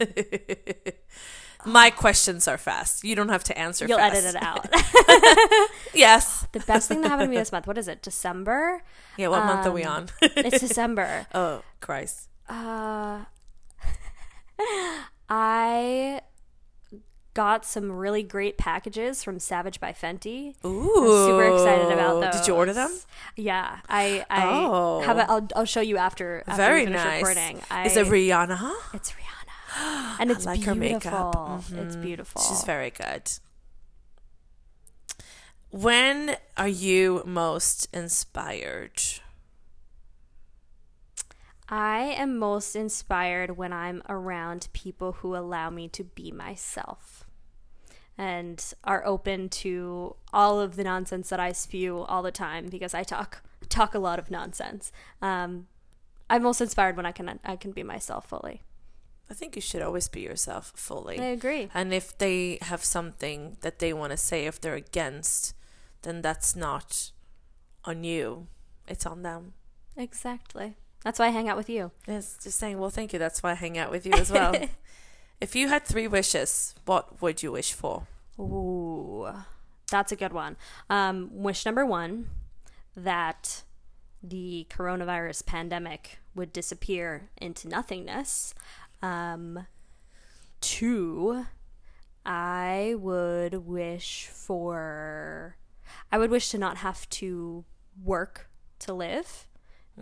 My 1.64 1.90
questions 1.90 2.48
are 2.48 2.58
fast. 2.58 3.04
You 3.04 3.14
don't 3.14 3.28
have 3.28 3.44
to 3.44 3.58
answer 3.58 3.86
You'll 3.86 3.98
fast. 3.98 4.16
edit 4.16 4.34
it 4.34 4.42
out. 4.42 4.68
yes. 5.94 6.46
The 6.52 6.60
best 6.60 6.88
thing 6.88 7.02
that 7.02 7.08
happened 7.08 7.28
to 7.28 7.30
me 7.30 7.36
this 7.36 7.52
month. 7.52 7.66
What 7.66 7.78
is 7.78 7.88
it? 7.88 8.02
December? 8.02 8.82
Yeah, 9.16 9.28
what 9.28 9.40
um, 9.40 9.46
month 9.46 9.66
are 9.66 9.72
we 9.72 9.84
um, 9.84 9.94
on? 9.94 10.08
it's 10.22 10.60
December. 10.60 11.26
Oh, 11.34 11.62
Christ. 11.80 12.28
Uh 12.48 13.24
I 15.28 16.20
got 17.34 17.64
some 17.64 17.90
really 17.90 18.22
great 18.22 18.58
packages 18.58 19.24
from 19.24 19.38
Savage 19.38 19.80
by 19.80 19.92
Fenty. 19.92 20.54
Ooh, 20.64 21.26
super 21.26 21.44
excited 21.54 21.90
about 21.90 22.20
those. 22.20 22.40
Did 22.40 22.48
you 22.48 22.54
order 22.54 22.72
them? 22.72 22.90
Yeah, 23.36 23.78
I 23.88 24.24
I 24.28 24.46
oh. 24.46 25.00
have 25.00 25.18
it. 25.18 25.26
I'll, 25.28 25.48
I'll 25.56 25.64
show 25.64 25.80
you 25.80 25.96
after. 25.96 26.42
after 26.46 26.62
Very 26.62 26.86
nice. 26.86 27.22
Recording. 27.22 27.62
I, 27.70 27.86
Is 27.86 27.96
it 27.96 28.06
Rihanna? 28.06 28.72
It's 28.92 29.12
Rihanna, 29.12 29.41
and 30.20 30.30
it's 30.30 30.46
like 30.46 30.60
beautiful. 30.60 30.74
Her 30.74 30.80
makeup. 30.80 31.34
Mm-hmm. 31.34 31.78
It's 31.78 31.96
beautiful. 31.96 32.42
She's 32.42 32.64
very 32.64 32.90
good. 32.90 33.30
When 35.70 36.36
are 36.56 36.68
you 36.68 37.22
most 37.24 37.88
inspired? 37.94 39.00
I 41.68 42.00
am 42.00 42.38
most 42.38 42.76
inspired 42.76 43.56
when 43.56 43.72
I'm 43.72 44.02
around 44.06 44.68
people 44.74 45.12
who 45.12 45.34
allow 45.34 45.70
me 45.70 45.88
to 45.88 46.04
be 46.04 46.30
myself 46.30 47.24
and 48.18 48.62
are 48.84 49.02
open 49.06 49.48
to 49.48 50.16
all 50.34 50.60
of 50.60 50.76
the 50.76 50.84
nonsense 50.84 51.30
that 51.30 51.40
I 51.40 51.52
spew 51.52 52.00
all 52.00 52.22
the 52.22 52.30
time 52.30 52.66
because 52.66 52.92
I 52.92 53.02
talk 53.02 53.42
talk 53.70 53.94
a 53.94 53.98
lot 53.98 54.18
of 54.18 54.30
nonsense. 54.30 54.92
Um, 55.22 55.68
I'm 56.28 56.42
most 56.42 56.60
inspired 56.60 56.96
when 56.98 57.06
I 57.06 57.12
can 57.12 57.40
I 57.42 57.56
can 57.56 57.72
be 57.72 57.82
myself 57.82 58.28
fully. 58.28 58.60
I 59.30 59.34
think 59.34 59.56
you 59.56 59.62
should 59.62 59.82
always 59.82 60.08
be 60.08 60.20
yourself 60.20 60.72
fully. 60.76 61.18
I 61.18 61.26
agree. 61.26 61.70
And 61.72 61.94
if 61.94 62.16
they 62.18 62.58
have 62.62 62.84
something 62.84 63.56
that 63.62 63.78
they 63.78 63.92
want 63.92 64.10
to 64.10 64.16
say, 64.16 64.46
if 64.46 64.60
they're 64.60 64.74
against 64.74 65.54
then 66.02 66.20
that's 66.20 66.54
not 66.54 67.10
on 67.84 68.04
you. 68.04 68.48
It's 68.86 69.06
on 69.06 69.22
them. 69.22 69.54
Exactly. 69.96 70.76
That's 71.04 71.18
why 71.18 71.26
I 71.26 71.30
hang 71.30 71.48
out 71.48 71.56
with 71.56 71.68
you. 71.68 71.90
Yes, 72.06 72.38
just 72.42 72.58
saying, 72.58 72.78
well, 72.78 72.90
thank 72.90 73.12
you. 73.12 73.18
That's 73.18 73.42
why 73.42 73.52
I 73.52 73.54
hang 73.54 73.78
out 73.78 73.90
with 73.90 74.06
you 74.06 74.12
as 74.12 74.30
well. 74.30 74.54
if 75.40 75.56
you 75.56 75.68
had 75.68 75.84
three 75.84 76.06
wishes, 76.06 76.74
what 76.84 77.20
would 77.22 77.42
you 77.42 77.52
wish 77.52 77.72
for? 77.72 78.06
Ooh, 78.38 79.28
that's 79.90 80.12
a 80.12 80.16
good 80.16 80.32
one. 80.32 80.56
Um, 80.90 81.30
wish 81.32 81.64
number 81.64 81.84
one 81.84 82.28
that 82.96 83.62
the 84.22 84.66
coronavirus 84.70 85.44
pandemic 85.46 86.18
would 86.34 86.52
disappear 86.52 87.30
into 87.36 87.68
nothingness. 87.68 88.54
Um, 89.02 89.66
two, 90.60 91.46
I 92.24 92.94
would 92.98 93.66
wish 93.66 94.26
for. 94.26 95.56
I 96.10 96.18
would 96.18 96.30
wish 96.30 96.50
to 96.50 96.58
not 96.58 96.78
have 96.78 97.08
to 97.10 97.64
work 98.02 98.48
to 98.80 98.94
live 98.94 99.46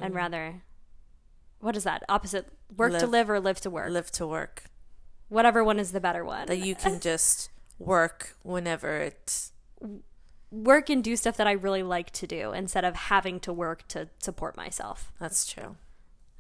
and 0.01 0.15
rather. 0.15 0.63
What 1.61 1.77
is 1.77 1.85
that? 1.85 2.03
Opposite 2.09 2.49
work 2.77 2.93
to 2.93 3.01
Live. 3.01 3.11
live 3.11 3.31
or 3.31 3.41
live 3.41 3.61
to 3.63 3.71
work? 3.71 3.91
Live 3.91 4.11
to 4.13 4.27
work. 4.27 4.65
Whatever 5.29 5.63
one 5.63 5.79
is 5.79 5.93
the 5.93 6.01
better 6.01 6.25
one. 6.25 6.47
That 6.47 6.59
you 6.59 6.75
can 6.75 7.01
just 7.01 7.51
work 7.79 8.37
whenever 8.43 8.97
it. 8.99 9.51
work 10.51 10.89
and 10.91 11.05
do 11.05 11.17
stuff 11.17 11.37
that 11.37 11.47
I 11.47 11.53
really 11.53 11.83
like 11.83 12.11
to 12.13 12.27
do 12.27 12.53
instead 12.53 12.85
of 12.85 12.95
having 12.95 13.41
to 13.41 13.53
work 13.53 13.87
to 13.89 14.09
support 14.19 14.57
myself. 14.57 15.13
That's 15.21 15.47
true. 15.51 15.77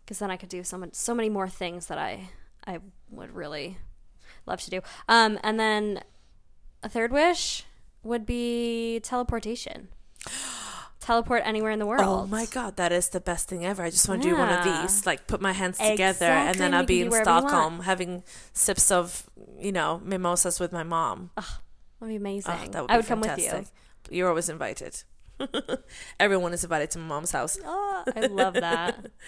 Because 0.04 0.18
then 0.18 0.30
I 0.30 0.36
could 0.36 0.48
do 0.48 0.64
so 0.64 0.78
much, 0.78 0.94
so 0.94 1.14
many 1.14 1.28
more 1.28 1.48
things 1.48 1.86
that 1.86 1.98
I 1.98 2.30
I 2.70 2.78
would 3.10 3.34
really 3.34 3.78
love 4.46 4.60
to 4.62 4.70
do. 4.70 4.80
Um, 5.08 5.38
and 5.42 5.58
then 5.58 6.02
a 6.82 6.88
third 6.88 7.12
wish 7.12 7.64
would 8.02 8.24
be 8.24 9.00
teleportation. 9.02 9.88
Teleport 11.00 11.42
anywhere 11.44 11.72
in 11.72 11.78
the 11.78 11.86
world. 11.86 12.04
Oh 12.04 12.26
my 12.26 12.46
god, 12.46 12.76
that 12.76 12.92
is 12.92 13.08
the 13.08 13.20
best 13.20 13.48
thing 13.48 13.64
ever. 13.64 13.82
I 13.82 13.90
just 13.90 14.08
want 14.08 14.22
to 14.22 14.28
do 14.28 14.36
one 14.36 14.50
of 14.50 14.62
these. 14.62 15.06
Like 15.06 15.26
put 15.26 15.40
my 15.40 15.52
hands 15.52 15.78
together 15.78 16.26
and 16.26 16.56
then 16.56 16.74
I'll 16.74 16.84
be 16.84 17.00
in 17.00 17.06
be 17.06 17.10
wherever 17.10 17.28
you 17.28 17.36
want. 17.36 17.48
Stockholm 17.48 17.80
having 17.80 18.22
sips 18.52 18.90
of, 18.90 19.28
you 19.58 19.72
know, 19.72 20.00
mimosas 20.04 20.60
with 20.60 20.72
my 20.72 20.82
mom. 20.82 21.30
That'd 21.36 22.12
be 22.12 22.16
amazing. 22.16 22.52
Oh, 22.54 22.68
that 22.70 22.82
would 22.82 22.90
I 22.90 22.96
would 22.98 23.06
come 23.06 23.20
with 23.20 23.30
fantastic. 23.30 23.66
you. 24.10 24.18
You're 24.18 24.28
always 24.28 24.48
invited. 24.50 25.02
Everyone 26.20 26.52
is 26.52 26.62
invited 26.62 26.90
to 26.92 26.98
my 26.98 27.06
mom's 27.06 27.32
house. 27.32 27.58
Oh, 27.64 28.04
I 28.14 28.26
love 28.26 28.54
that. 28.54 29.06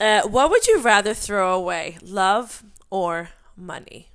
Uh, 0.00 0.22
what 0.28 0.50
would 0.50 0.66
you 0.66 0.80
rather 0.80 1.14
throw 1.14 1.54
away, 1.54 1.98
love 2.02 2.62
or 2.90 3.30
money? 3.56 4.08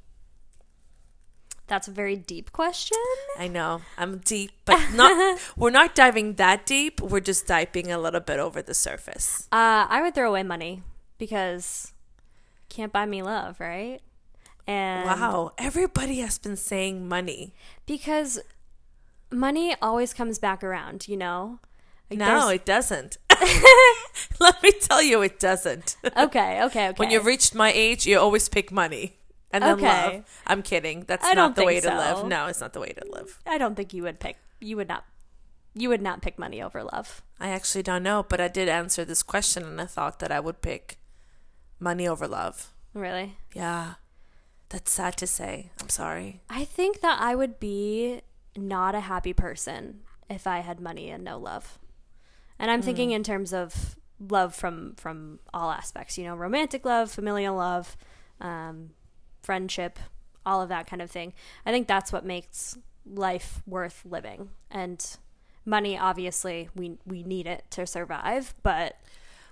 That's 1.68 1.88
a 1.88 1.92
very 1.92 2.16
deep 2.16 2.52
question. 2.52 2.98
I 3.40 3.48
know 3.48 3.82
I'm 3.98 4.18
deep, 4.20 4.52
but 4.66 4.92
not. 4.94 5.40
we're 5.58 5.70
not 5.72 5.96
diving 5.96 6.34
that 6.34 6.66
deep. 6.66 7.02
We're 7.02 7.20
just 7.22 7.48
diving 7.48 7.92
a 7.92 7.98
little 7.98 8.20
bit 8.20 8.40
over 8.40 8.62
the 8.62 8.74
surface. 8.74 9.48
Uh, 9.52 9.88
I 9.90 10.02
would 10.02 10.14
throw 10.14 10.30
away 10.30 10.44
money 10.44 10.84
because 11.18 11.94
can't 12.70 12.92
buy 12.92 13.06
me 13.06 13.22
love, 13.22 13.60
right? 13.60 14.02
And 14.68 15.06
Wow, 15.06 15.52
everybody 15.58 16.20
has 16.20 16.38
been 16.38 16.56
saying 16.58 17.08
money. 17.08 17.54
because 17.86 18.40
money 19.32 19.76
always 19.82 20.14
comes 20.14 20.40
back 20.40 20.64
around, 20.64 21.08
you 21.08 21.18
know? 21.18 21.60
Like 22.10 22.20
No, 22.20 22.50
it 22.50 22.66
doesn't. 22.66 23.18
Let 24.40 24.62
me 24.64 24.72
tell 24.72 25.02
you, 25.02 25.22
it 25.22 25.40
doesn't. 25.40 25.96
okay, 26.06 26.12
okay, 26.64 26.90
okay. 26.90 26.94
When 26.98 27.12
you've 27.12 27.26
reached 27.26 27.54
my 27.56 27.72
age, 27.72 28.06
you 28.06 28.20
always 28.20 28.50
pick 28.50 28.72
money 28.72 29.18
and 29.52 29.64
then 29.64 29.74
Okay. 29.76 29.86
love. 30.18 30.26
I'm 30.48 30.62
kidding. 30.62 31.06
That's 31.08 31.26
I 31.26 31.34
not 31.34 31.56
the 31.56 31.64
way 31.66 31.80
think 31.80 31.92
to 31.94 31.98
live. 31.98 32.28
No, 32.28 32.48
it's 32.48 32.60
not 32.62 32.74
the 32.74 32.80
way 32.80 32.90
to 32.94 33.06
live. 33.12 33.40
I 33.46 33.58
don't 33.58 33.76
think 33.76 33.94
you 33.94 34.04
would 34.04 34.20
pick. 34.20 34.38
You 34.60 34.78
would 34.78 34.88
not. 34.88 35.06
You 35.76 35.90
would 35.90 36.02
not 36.02 36.22
pick 36.22 36.38
money 36.38 36.62
over 36.62 36.84
love. 36.84 37.22
I 37.40 37.50
actually 37.50 37.84
don't 37.84 38.04
know, 38.04 38.24
but 38.28 38.40
I 38.40 38.48
did 38.48 38.70
answer 38.70 39.04
this 39.04 39.24
question 39.24 39.64
and 39.64 39.82
I 39.82 39.86
thought 39.86 40.20
that 40.20 40.32
I 40.32 40.40
would 40.40 40.62
pick 40.62 40.98
money 41.80 42.08
over 42.08 42.28
love. 42.28 42.72
Really, 42.94 43.38
Yeah. 43.54 43.96
That's 44.70 44.92
sad 44.92 45.18
to 45.18 45.28
say. 45.28 45.70
I'm 45.82 45.90
sorry. 45.90 46.42
I 46.50 46.66
think 46.66 47.02
that 47.02 47.20
I 47.22 47.36
would 47.36 47.60
be 47.60 48.22
not 48.56 48.96
a 48.96 49.02
happy 49.02 49.34
person 49.34 50.02
if 50.30 50.48
I 50.48 50.60
had 50.60 50.80
money 50.80 51.10
and 51.12 51.24
no 51.24 51.38
love. 51.38 51.78
And 52.60 52.70
I'm 52.72 52.82
thinking 52.82 53.10
Mm. 53.10 53.16
in 53.16 53.24
terms 53.24 53.54
of 53.54 53.96
love 54.20 54.56
from 54.56 54.96
from 54.96 55.40
all 55.54 55.72
aspects. 55.72 56.18
You 56.18 56.26
know, 56.26 56.36
romantic 56.36 56.86
love, 56.86 57.12
familial 57.12 57.56
love, 57.56 57.98
um, 58.40 58.92
friendship, 59.42 60.00
all 60.46 60.62
of 60.62 60.70
that 60.70 60.88
kind 60.88 61.02
of 61.02 61.12
thing. 61.12 61.34
I 61.66 61.72
think 61.72 61.88
that's 61.88 62.12
what 62.14 62.26
makes 62.26 62.78
life 63.06 63.62
worth 63.68 64.06
living. 64.06 64.50
And 64.72 65.06
money, 65.66 65.98
obviously, 65.98 66.70
we 66.76 66.98
we 67.06 67.24
need 67.24 67.48
it 67.48 67.66
to 67.72 67.86
survive. 67.86 68.54
But 68.64 68.98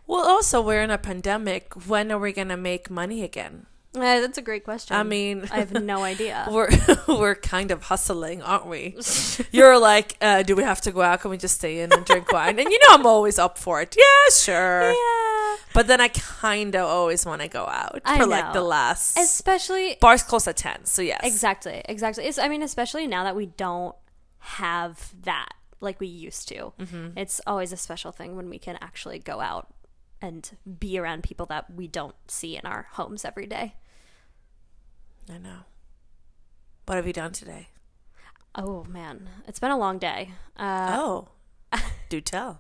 Well, 0.07 0.25
also, 0.27 0.61
we're 0.61 0.81
in 0.81 0.91
a 0.91 0.97
pandemic. 0.97 1.73
When 1.87 2.11
are 2.11 2.19
we 2.19 2.33
going 2.33 2.49
to 2.49 2.57
make 2.57 2.89
money 2.89 3.23
again? 3.23 3.65
Uh, 3.95 3.99
that's 3.99 4.37
a 4.37 4.41
great 4.41 4.63
question. 4.63 4.95
I 4.95 5.03
mean, 5.03 5.47
I 5.51 5.59
have 5.59 5.71
no 5.71 6.03
idea. 6.13 6.47
we're 6.49 6.69
we're 7.07 7.35
kind 7.35 7.71
of 7.71 7.83
hustling, 7.83 8.41
aren't 8.41 8.67
we? 8.67 8.95
You're 9.51 9.77
like, 9.79 10.17
uh, 10.21 10.43
do 10.43 10.55
we 10.55 10.63
have 10.63 10.81
to 10.81 10.91
go 10.91 11.01
out? 11.01 11.21
Can 11.21 11.31
we 11.31 11.37
just 11.37 11.55
stay 11.55 11.79
in 11.81 11.91
and 11.91 12.05
drink 12.05 12.31
wine? 12.31 12.59
And 12.59 12.69
you 12.69 12.79
know, 12.79 12.95
I'm 12.95 13.05
always 13.05 13.37
up 13.37 13.57
for 13.57 13.81
it. 13.81 13.95
Yeah, 13.97 14.33
sure. 14.33 14.91
yeah. 14.91 15.55
But 15.73 15.87
then 15.87 16.01
I 16.01 16.09
kind 16.09 16.75
of 16.75 16.85
always 16.85 17.25
want 17.25 17.41
to 17.41 17.47
go 17.47 17.65
out 17.65 18.01
I 18.05 18.17
for 18.19 18.25
like 18.25 18.53
the 18.53 18.61
last. 18.61 19.17
Especially 19.17 19.97
Bars 19.99 20.23
close 20.23 20.47
at 20.47 20.57
ten, 20.57 20.85
so 20.85 21.01
yes. 21.01 21.21
Exactly, 21.23 21.81
exactly. 21.85 22.25
It's, 22.25 22.37
I 22.37 22.47
mean, 22.47 22.61
especially 22.61 23.07
now 23.07 23.23
that 23.23 23.35
we 23.35 23.45
don't 23.45 23.95
have 24.39 25.13
that 25.23 25.49
like 25.81 25.99
we 25.99 26.07
used 26.07 26.47
to. 26.49 26.73
Mm-hmm. 26.79 27.17
It's 27.17 27.41
always 27.45 27.71
a 27.73 27.77
special 27.77 28.11
thing 28.11 28.35
when 28.35 28.49
we 28.49 28.59
can 28.59 28.77
actually 28.81 29.19
go 29.19 29.41
out 29.41 29.73
and 30.21 30.57
be 30.79 30.97
around 30.99 31.23
people 31.23 31.45
that 31.47 31.73
we 31.73 31.87
don't 31.87 32.15
see 32.27 32.55
in 32.55 32.65
our 32.65 32.87
homes 32.93 33.25
every 33.25 33.45
day. 33.47 33.75
I 35.31 35.37
know. 35.37 35.59
What 36.85 36.95
have 36.95 37.07
you 37.07 37.13
done 37.13 37.31
today? 37.31 37.69
Oh 38.55 38.83
man, 38.83 39.29
it's 39.47 39.59
been 39.59 39.71
a 39.71 39.77
long 39.77 39.97
day. 39.97 40.31
Uh, 40.57 40.89
oh, 40.99 41.29
do 42.09 42.19
tell. 42.19 42.59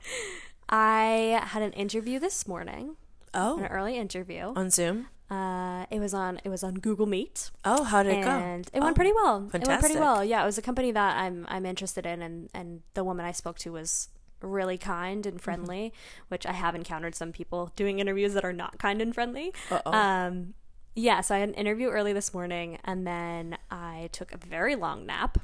I 0.69 1.41
had 1.43 1.61
an 1.63 1.73
interview 1.73 2.17
this 2.19 2.47
morning, 2.47 2.95
Oh, 3.33 3.57
an 3.59 3.65
early 3.65 3.97
interview. 3.97 4.53
on 4.55 4.69
Zoom. 4.69 5.07
Uh, 5.29 5.85
it 5.89 5.99
was 5.99 6.13
on 6.13 6.39
it 6.45 6.49
was 6.49 6.63
on 6.63 6.75
Google 6.75 7.05
Meet. 7.07 7.51
Oh, 7.65 7.83
how 7.83 8.03
did 8.03 8.17
it 8.17 8.23
go? 8.23 8.29
and 8.29 8.69
it 8.73 8.79
went 8.79 8.91
Oh, 8.91 8.95
pretty 8.95 9.11
well. 9.13 9.39
Fantastic. 9.49 9.63
It 9.63 9.67
went 9.67 9.81
pretty 9.81 9.99
well. 9.99 10.23
Yeah, 10.23 10.43
it 10.43 10.45
was 10.45 10.57
a 10.57 10.61
company 10.61 10.91
that 10.91 11.17
I'm 11.17 11.45
I'm 11.49 11.65
interested 11.65 12.05
in, 12.05 12.21
and 12.21 12.49
and 12.53 12.81
the 12.93 13.03
woman 13.03 13.25
I 13.25 13.31
spoke 13.33 13.57
to 13.59 13.71
was 13.73 14.07
really 14.41 14.77
kind 14.77 15.23
Mm-hmm. 15.23 15.29
and 15.29 15.41
friendly, 15.41 15.93
which 16.29 16.45
I 16.45 16.51
have 16.53 16.75
encountered 16.75 17.15
some 17.15 17.31
people 17.31 17.71
doing 17.75 17.99
interviews 17.99 18.33
that 18.33 18.43
are 18.45 18.53
not 18.53 18.77
kind 18.79 19.01
and 19.01 19.13
friendly. 19.13 19.53
Uh-oh. 19.69 19.91
Um, 19.91 20.53
yeah, 20.95 21.21
so 21.21 21.35
I 21.35 21.39
had 21.39 21.49
an 21.49 21.55
interview 21.55 21.89
early 21.89 22.11
this 22.13 22.33
morning, 22.33 22.77
and 22.83 23.05
then 23.07 23.57
I 23.69 24.09
took 24.11 24.33
a 24.33 24.37
very 24.37 24.75
long 24.75 25.05
nap. 25.05 25.37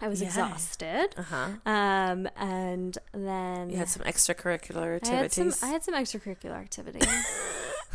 I 0.00 0.08
was 0.08 0.20
Yeah. 0.20 0.28
exhausted. 0.28 1.14
Uh 1.16 1.22
huh. 1.22 1.48
Um, 1.66 2.28
and 2.36 2.98
then 3.12 3.70
You 3.70 3.76
had 3.76 3.88
some 3.88 4.02
extracurricular 4.04 4.98
I 5.06 5.08
had 5.14 5.32
some 5.32 5.48
activities. 5.48 5.62
I 5.62 5.66
had 5.68 5.82
some 5.84 5.94
extracurricular 5.94 6.54
activities. 6.56 7.06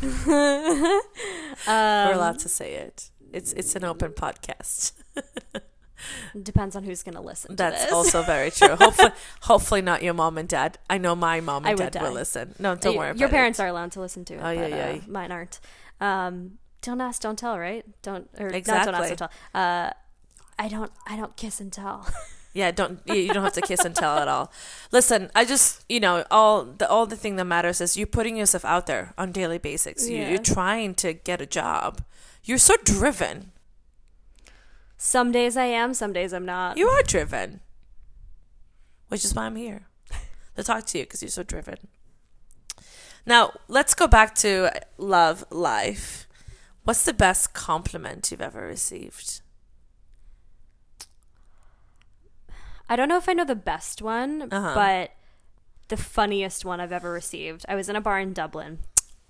We're 0.26 1.02
um, 1.66 2.14
allowed 2.14 2.38
to 2.40 2.48
say 2.48 2.74
it. 2.74 3.10
It's 3.32 3.52
it's 3.52 3.74
an 3.76 3.84
open 3.84 4.12
podcast. 4.12 4.92
depends 6.42 6.76
on 6.76 6.84
who's 6.84 7.02
going 7.02 7.14
to 7.14 7.20
listen. 7.20 7.56
That's 7.56 7.84
this. 7.84 7.92
also 7.92 8.22
very 8.22 8.50
true. 8.58 8.76
Hopefully, 8.76 9.10
hopefully 9.42 9.82
not 9.82 10.02
your 10.02 10.14
mom 10.14 10.38
and 10.38 10.48
dad. 10.48 10.78
I 10.88 10.98
know 10.98 11.14
my 11.14 11.40
mom 11.40 11.64
and 11.66 11.78
dad 11.78 12.00
will 12.00 12.12
listen. 12.12 12.54
No, 12.58 12.74
don't 12.74 12.94
Y- 12.94 12.98
worry. 12.98 13.10
About 13.10 13.20
Your 13.20 13.28
it. 13.28 13.32
parents 13.32 13.60
are 13.60 13.66
allowed 13.68 13.92
to 13.92 14.00
listen 14.00 14.24
to 14.26 14.34
it, 14.34 14.40
Oh, 14.42 14.50
yeah, 14.50 14.60
but 14.62 14.70
yeah. 14.70 14.86
uh, 14.86 14.98
mine 15.08 15.32
aren't. 15.32 15.60
Um, 16.00 16.58
don't 16.82 17.00
ask, 17.00 17.20
don't 17.22 17.38
tell, 17.38 17.58
right? 17.58 17.84
Don't 18.02 18.28
or 18.38 18.50
not 18.50 18.64
don't 18.64 18.94
ask, 18.94 19.08
don't 19.08 19.16
tell. 19.18 19.30
Uh, 19.54 19.90
I 20.58 20.68
don't, 20.68 20.90
I 21.06 21.16
don't 21.16 21.36
kiss 21.36 21.60
and 21.60 21.72
tell. 21.72 22.06
Yeah, 22.54 22.72
don't 22.72 22.98
you 23.04 23.14
you 23.14 23.32
don't 23.34 23.44
have 23.44 23.52
to 23.52 23.60
kiss 23.60 23.84
and 23.84 23.94
tell 23.94 24.16
at 24.18 24.26
all. 24.26 24.50
Listen, 24.90 25.30
I 25.36 25.44
just 25.44 25.84
you 25.88 26.00
know 26.00 26.24
all 26.30 26.64
the 26.64 26.88
all 26.88 27.06
the 27.06 27.14
thing 27.14 27.36
that 27.36 27.44
matters 27.44 27.80
is 27.80 27.96
you're 27.96 28.06
putting 28.06 28.36
yourself 28.36 28.64
out 28.64 28.86
there 28.86 29.12
on 29.18 29.30
daily 29.32 29.58
basics. 29.58 30.08
You, 30.08 30.24
you're 30.24 30.38
trying 30.42 30.94
to 30.96 31.12
get 31.12 31.40
a 31.42 31.46
job. 31.46 32.02
You're 32.42 32.58
so 32.58 32.74
driven. 32.82 33.52
Some 34.98 35.32
days 35.32 35.56
I 35.56 35.64
am, 35.66 35.94
some 35.94 36.12
days 36.12 36.32
I'm 36.34 36.44
not. 36.44 36.76
You 36.76 36.88
are 36.88 37.02
driven, 37.02 37.60
which 39.08 39.24
is 39.24 39.34
why 39.34 39.44
I'm 39.44 39.56
here 39.56 39.86
to 40.56 40.62
talk 40.62 40.84
to 40.86 40.98
you 40.98 41.04
because 41.04 41.22
you're 41.22 41.30
so 41.30 41.42
driven. 41.42 41.76
Now 43.24 43.52
let's 43.68 43.94
go 43.94 44.06
back 44.06 44.34
to 44.36 44.70
love 44.98 45.44
life. 45.50 46.26
What's 46.84 47.04
the 47.04 47.12
best 47.12 47.52
compliment 47.54 48.30
you've 48.30 48.40
ever 48.40 48.62
received? 48.66 49.40
I 52.88 52.96
don't 52.96 53.08
know 53.08 53.18
if 53.18 53.28
I 53.28 53.34
know 53.34 53.44
the 53.44 53.54
best 53.54 54.00
one, 54.00 54.48
Uh-huh. 54.50 54.74
but 54.74 55.12
the 55.88 55.96
funniest 55.96 56.64
one 56.64 56.80
I've 56.80 56.92
ever 56.92 57.12
received. 57.12 57.64
I 57.68 57.74
was 57.74 57.88
in 57.88 57.96
a 57.96 58.00
bar 58.00 58.18
in 58.18 58.32
Dublin, 58.32 58.78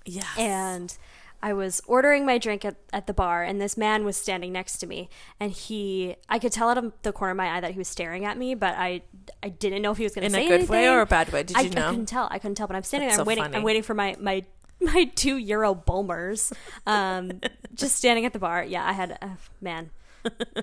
Yes. 0.04 0.26
and 0.38 0.96
I 1.42 1.52
was 1.52 1.80
ordering 1.86 2.26
my 2.26 2.38
drink 2.38 2.64
at, 2.64 2.76
at 2.92 3.06
the 3.06 3.14
bar, 3.14 3.44
and 3.44 3.60
this 3.60 3.76
man 3.76 4.04
was 4.04 4.16
standing 4.16 4.52
next 4.52 4.78
to 4.78 4.86
me, 4.86 5.08
and 5.38 5.52
he, 5.52 6.16
I 6.28 6.38
could 6.38 6.52
tell 6.52 6.68
out 6.68 6.78
of 6.78 6.92
the 7.02 7.12
corner 7.12 7.30
of 7.30 7.36
my 7.36 7.56
eye 7.56 7.60
that 7.60 7.72
he 7.72 7.78
was 7.78 7.88
staring 7.88 8.24
at 8.24 8.36
me, 8.36 8.54
but 8.54 8.74
I, 8.76 9.02
I 9.42 9.48
didn't 9.50 9.82
know 9.82 9.92
if 9.92 9.98
he 9.98 10.04
was 10.04 10.14
going 10.14 10.24
to 10.24 10.30
say 10.30 10.38
anything. 10.38 10.52
In 10.52 10.62
a 10.62 10.66
good 10.66 10.72
anything. 10.74 10.88
way 10.88 10.94
or 10.94 11.00
a 11.00 11.06
bad 11.06 11.32
way? 11.32 11.44
Did 11.44 11.56
I, 11.56 11.60
you 11.60 11.70
know? 11.70 11.86
I 11.86 11.90
couldn't 11.90 12.06
tell. 12.06 12.28
I 12.30 12.38
couldn't 12.38 12.56
tell, 12.56 12.66
but 12.66 12.76
I'm 12.76 12.82
standing 12.82 13.08
That's 13.08 13.18
there. 13.18 13.22
I'm 13.22 13.24
so 13.24 13.28
waiting. 13.28 13.44
funny. 13.44 13.56
I'm 13.56 13.62
waiting 13.62 13.82
for 13.82 13.94
my 13.94 14.16
my 14.18 14.44
my 14.80 15.04
two 15.14 15.36
euro 15.36 15.74
Bulmers. 15.74 16.52
Um, 16.86 17.40
just 17.74 17.96
standing 17.96 18.24
at 18.24 18.32
the 18.32 18.38
bar. 18.38 18.64
Yeah, 18.64 18.84
I 18.84 18.92
had. 18.92 19.18
Uh, 19.20 19.28
man, 19.60 19.90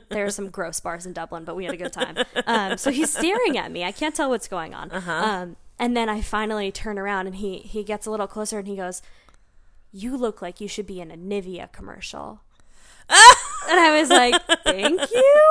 there 0.09 0.25
are 0.25 0.29
some 0.29 0.49
gross 0.49 0.79
bars 0.79 1.05
in 1.05 1.13
Dublin, 1.13 1.43
but 1.43 1.55
we 1.55 1.65
had 1.65 1.73
a 1.73 1.77
good 1.77 1.93
time. 1.93 2.17
Um, 2.45 2.77
so 2.77 2.91
he's 2.91 3.11
staring 3.11 3.57
at 3.57 3.71
me. 3.71 3.83
I 3.83 3.91
can't 3.91 4.15
tell 4.15 4.29
what's 4.29 4.47
going 4.47 4.73
on. 4.73 4.91
Uh-huh. 4.91 5.11
Um, 5.11 5.55
and 5.79 5.95
then 5.95 6.09
I 6.09 6.21
finally 6.21 6.71
turn 6.71 6.97
around, 6.97 7.27
and 7.27 7.35
he 7.37 7.59
he 7.59 7.83
gets 7.83 8.05
a 8.05 8.11
little 8.11 8.27
closer, 8.27 8.59
and 8.59 8.67
he 8.67 8.75
goes, 8.75 9.01
"You 9.95 10.17
look 10.17 10.41
like 10.41 10.59
you 10.59 10.67
should 10.67 10.85
be 10.87 10.99
in 10.99 11.09
a 11.11 11.17
Nivea 11.17 11.71
commercial." 11.71 12.41
and 13.09 13.79
I 13.79 13.99
was 13.99 14.09
like, 14.09 14.35
"Thank 14.63 14.99
you." 15.11 15.41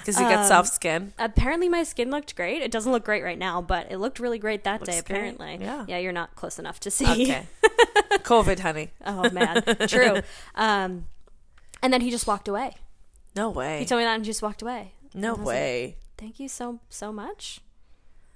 Because 0.00 0.20
you 0.20 0.28
get 0.28 0.40
Um, 0.40 0.46
soft 0.46 0.72
skin. 0.74 1.12
apparently 1.18 1.68
my 1.68 1.82
skin 1.82 2.10
looked 2.10 2.36
great. 2.36 2.60
It 2.60 2.70
doesn't 2.70 2.90
look 2.92 3.04
great 3.04 3.22
right 3.24 3.38
now, 3.38 3.62
but 3.62 3.90
it 3.90 3.96
looked 3.98 4.18
really 4.20 4.38
great 4.38 4.64
that 4.64 4.80
Looks 4.82 4.94
day. 4.96 5.00
great, 5.00 5.34
Apparently, 5.34 5.58
yeah. 5.64 5.84
yeah. 5.88 5.98
You're 5.98 6.12
not 6.12 6.34
close 6.36 6.58
enough 6.58 6.78
to 6.80 6.90
see. 6.90 7.06
Okay. 7.06 7.46
COVID, 8.24 8.58
honey. 8.60 8.90
oh 9.06 9.30
man, 9.30 9.62
true. 9.88 10.20
Um, 10.54 11.06
and 11.82 11.92
then 11.92 12.00
he 12.02 12.10
just 12.10 12.26
walked 12.26 12.48
away. 12.48 12.74
No 13.36 13.48
way. 13.50 13.78
He 13.80 13.86
told 13.86 14.00
me 14.00 14.04
that 14.04 14.14
and 14.14 14.24
just 14.24 14.42
walked 14.42 14.60
away. 14.62 14.92
no 15.14 15.28
I 15.28 15.30
was 15.32 15.38
like, 15.38 15.46
way. 15.46 15.96
Thank 16.18 16.38
you 16.38 16.48
so 16.48 16.80
so 16.90 17.12
much. 17.12 17.60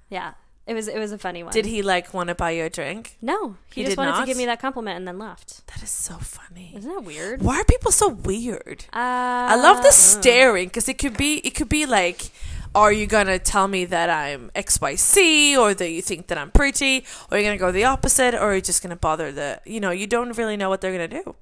Yeah, 0.09 0.35
it 0.69 0.75
was 0.75 0.87
it 0.87 0.99
was 0.99 1.13
a 1.13 1.19
funny 1.19 1.43
one. 1.43 1.53
Did 1.53 1.65
he 1.67 1.81
like 1.83 2.13
want 2.13 2.29
to 2.29 2.35
buy 2.35 2.51
you 2.51 2.65
a 2.65 2.71
drink? 2.71 3.17
No, 3.23 3.57
he, 3.75 3.81
He 3.81 3.85
just 3.87 3.97
wanted 3.97 4.11
not? 4.13 4.21
to 4.21 4.27
give 4.27 4.37
me 4.37 4.47
that 4.47 4.61
compliment 4.61 4.99
and 4.99 5.09
then 5.09 5.19
left. 5.19 5.67
That 5.69 5.83
is 5.83 5.91
so 5.91 6.15
funny. 6.19 6.75
Isn't 6.77 6.91
that 6.95 7.05
weird? 7.05 7.43
Why 7.43 7.61
are 7.61 7.65
people 7.65 7.91
so 7.91 8.09
weird? 8.11 8.85
Uh, 8.93 9.49
I 9.55 9.57
love 9.57 9.83
the 9.83 9.91
staring 9.91 10.69
because 10.69 10.89
it 10.89 10.99
could 10.99 11.17
be 11.17 11.39
it 11.39 11.55
could 11.55 11.71
be 11.71 11.87
like, 11.87 12.31
are 12.75 12.93
you 12.93 13.07
gonna 13.07 13.39
tell 13.39 13.67
me 13.67 13.87
that 13.87 14.11
I'm 14.11 14.51
X 14.55 14.79
Y 14.81 14.95
C 14.97 15.57
or 15.57 15.73
that 15.73 15.91
you 15.91 16.03
think 16.03 16.27
that 16.27 16.37
I'm 16.37 16.51
pretty, 16.51 17.05
or 17.31 17.39
you're 17.39 17.49
gonna 17.49 17.59
go 17.59 17.73
the 17.73 17.85
opposite, 17.85 18.35
or 18.35 18.53
you're 18.53 18.61
just 18.61 18.83
gonna 18.83 18.97
bother 18.97 19.33
the 19.33 19.61
you 19.65 19.81
know 19.81 19.91
you 19.91 20.07
don't 20.07 20.37
really 20.37 20.59
know 20.59 20.69
what 20.69 20.83
they're 20.83 20.93
gonna 20.93 21.09
do. 21.09 21.35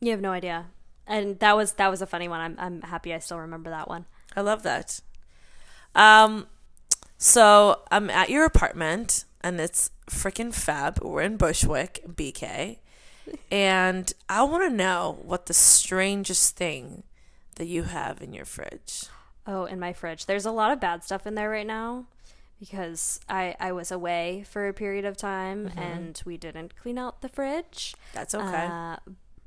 You 0.00 0.10
have 0.10 0.20
no 0.20 0.32
idea, 0.32 0.66
and 1.06 1.38
that 1.38 1.56
was 1.56 1.74
that 1.74 1.90
was 1.90 2.02
a 2.02 2.06
funny 2.06 2.26
one. 2.26 2.40
I'm 2.40 2.56
I'm 2.58 2.82
happy 2.82 3.14
I 3.14 3.20
still 3.20 3.38
remember 3.38 3.70
that 3.70 3.88
one. 3.88 4.06
I 4.36 4.40
love 4.40 4.64
that. 4.64 5.00
Um, 5.94 6.48
so 7.24 7.80
I'm 7.90 8.10
at 8.10 8.28
your 8.28 8.44
apartment 8.44 9.24
and 9.40 9.58
it's 9.58 9.90
freaking 10.10 10.52
fab. 10.52 11.02
We're 11.02 11.22
in 11.22 11.38
Bushwick, 11.38 12.04
BK, 12.06 12.80
and 13.50 14.12
I 14.28 14.42
want 14.42 14.70
to 14.70 14.76
know 14.76 15.18
what 15.22 15.46
the 15.46 15.54
strangest 15.54 16.54
thing 16.56 17.02
that 17.56 17.66
you 17.66 17.84
have 17.84 18.20
in 18.20 18.34
your 18.34 18.44
fridge. 18.44 19.06
Oh, 19.46 19.64
in 19.64 19.80
my 19.80 19.94
fridge. 19.94 20.26
There's 20.26 20.44
a 20.44 20.50
lot 20.50 20.70
of 20.70 20.80
bad 20.80 21.02
stuff 21.02 21.26
in 21.26 21.34
there 21.34 21.48
right 21.48 21.66
now 21.66 22.04
because 22.60 23.20
I 23.26 23.56
I 23.58 23.72
was 23.72 23.90
away 23.90 24.44
for 24.46 24.68
a 24.68 24.74
period 24.74 25.06
of 25.06 25.16
time 25.16 25.70
and 25.78 26.20
we 26.26 26.36
didn't 26.36 26.76
clean 26.76 26.98
out 26.98 27.22
the 27.22 27.30
fridge. 27.30 27.94
That's 28.12 28.34
okay. 28.34 28.68
Uh, 28.70 28.96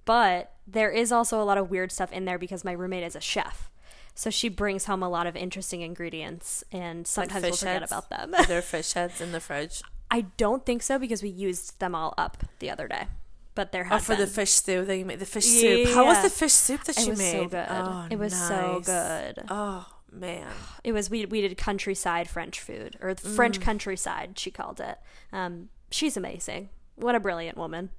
but 0.03 0.53
there 0.65 0.89
is 0.89 1.11
also 1.11 1.39
a 1.39 1.45
lot 1.45 1.59
of 1.59 1.69
weird 1.69 1.91
stuff 1.91 2.11
in 2.11 2.25
there 2.25 2.39
because 2.39 2.63
my 2.63 2.71
roommate 2.71 3.03
is 3.03 3.15
a 3.15 3.21
chef. 3.21 3.69
So 4.17 4.31
she 4.31 4.49
brings 4.49 4.85
home 4.85 5.03
a 5.03 5.09
lot 5.09 5.27
of 5.27 5.35
interesting 5.35 5.81
ingredients 5.81 6.63
and 6.71 7.05
sometimes 7.05 7.43
we'll 7.43 7.53
forget 7.55 7.81
heads? 7.81 7.91
about 7.91 8.09
them. 8.09 8.33
Are 8.33 8.45
there 8.45 8.63
fish 8.63 8.93
heads 8.93 9.21
in 9.21 9.31
the 9.31 9.39
fridge? 9.39 9.83
I 10.11 10.21
don't 10.37 10.65
think 10.65 10.81
so 10.81 10.97
because 10.97 11.21
we 11.21 11.29
used 11.29 11.79
them 11.79 11.93
all 11.93 12.15
up 12.17 12.43
the 12.57 12.71
other 12.71 12.87
day. 12.87 13.07
But 13.53 13.71
there 13.71 13.83
Oh, 13.85 13.89
has 13.89 14.05
for 14.05 14.15
the 14.15 14.25
fish 14.25 14.49
stew 14.51 14.85
that 14.85 14.97
you 14.97 15.05
made. 15.05 15.19
The 15.19 15.25
fish 15.27 15.45
soup. 15.45 15.89
How 15.89 16.05
was 16.05 16.21
the 16.23 16.31
fish 16.31 16.53
soup 16.53 16.83
that 16.85 16.97
It 16.97 17.03
you 17.05 17.09
was 17.11 17.19
made? 17.19 17.31
so 17.31 17.47
good. 17.47 17.67
Oh, 17.69 18.07
it 18.09 18.17
was 18.19 18.35
so 18.35 18.81
good. 18.83 19.43
Oh 19.49 19.85
man. 20.11 20.47
It 20.83 20.93
was 20.93 21.09
we 21.11 21.25
we 21.27 21.41
did 21.41 21.55
countryside 21.57 22.27
French 22.27 22.59
food 22.59 22.97
or 23.01 23.13
Mm. 23.13 23.35
French 23.35 23.59
countryside. 23.61 24.39
She 24.39 24.49
called 24.49 24.79
it. 24.79 24.97
Um, 25.31 25.69
she's 25.91 26.17
amazing. 26.17 26.69
What 26.95 27.13
a 27.13 27.19
brilliant 27.19 27.55
woman. 27.57 27.89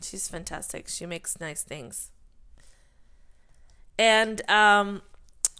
She's 0.00 0.26
fantastic. 0.28 0.88
She 0.88 1.04
makes 1.04 1.38
nice 1.38 1.62
things. 1.62 2.10
And 3.98 4.48
um 4.50 5.02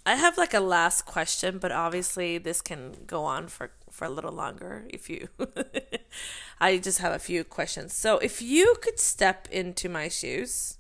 I 0.07 0.15
have 0.15 0.39
like 0.39 0.55
a 0.55 0.61
last 0.61 1.05
question, 1.05 1.59
but 1.59 1.73
obviously 1.73 2.39
this 2.39 2.63
can 2.63 2.95
go 3.07 3.25
on 3.25 3.49
for 3.49 3.73
for 3.91 4.05
a 4.05 4.11
little 4.11 4.33
longer 4.33 4.87
if 4.89 5.11
you 5.11 5.29
I 6.61 6.79
just 6.79 7.01
have 7.01 7.13
a 7.13 7.19
few 7.19 7.43
questions. 7.43 7.93
So 7.93 8.19
if 8.19 8.41
you 8.41 8.77
could 8.81 9.01
step 9.01 9.49
into 9.51 9.89
my 9.89 10.09
shoes, 10.09 10.79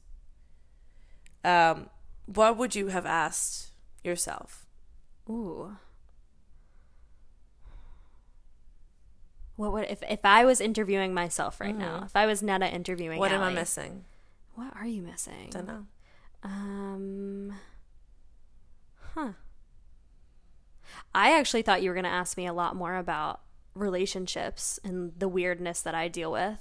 um 1.45 1.91
what 2.27 2.57
would 2.57 2.77
you 2.77 2.89
have 2.89 3.05
asked 3.05 3.71
yourself? 4.05 4.65
Ooh. 5.29 5.77
What 9.57 9.73
would 9.73 9.87
if 9.91 10.05
if 10.09 10.25
I 10.25 10.45
was 10.45 10.61
interviewing 10.61 11.13
myself 11.13 11.61
right 11.61 11.77
now? 11.77 12.03
If 12.05 12.15
I 12.15 12.27
was 12.27 12.43
Netta 12.43 12.73
interviewing 12.73 13.19
Mm-hmm. 13.19 13.21
What 13.21 13.33
am 13.33 13.43
I 13.43 13.53
missing? 13.53 14.05
What 14.55 14.73
are 14.77 14.87
you 14.87 15.03
missing? 15.03 15.49
Don't 15.51 15.67
know. 15.67 15.87
Um. 16.45 17.55
Huh. 19.17 19.33
I 21.15 21.39
actually 21.39 21.63
thought 21.63 21.83
you 21.83 21.91
were 21.91 21.95
going 21.95 22.05
to 22.05 22.11
ask 22.11 22.37
me 22.37 22.47
a 22.47 22.53
lot 22.53 22.77
more 22.77 22.97
about 22.97 23.41
relationships 23.75 24.79
and 24.85 25.13
the 25.19 25.29
weirdness 25.29 25.81
that 25.83 25.95
I 25.95 26.09
deal 26.09 26.31
with. 26.33 26.59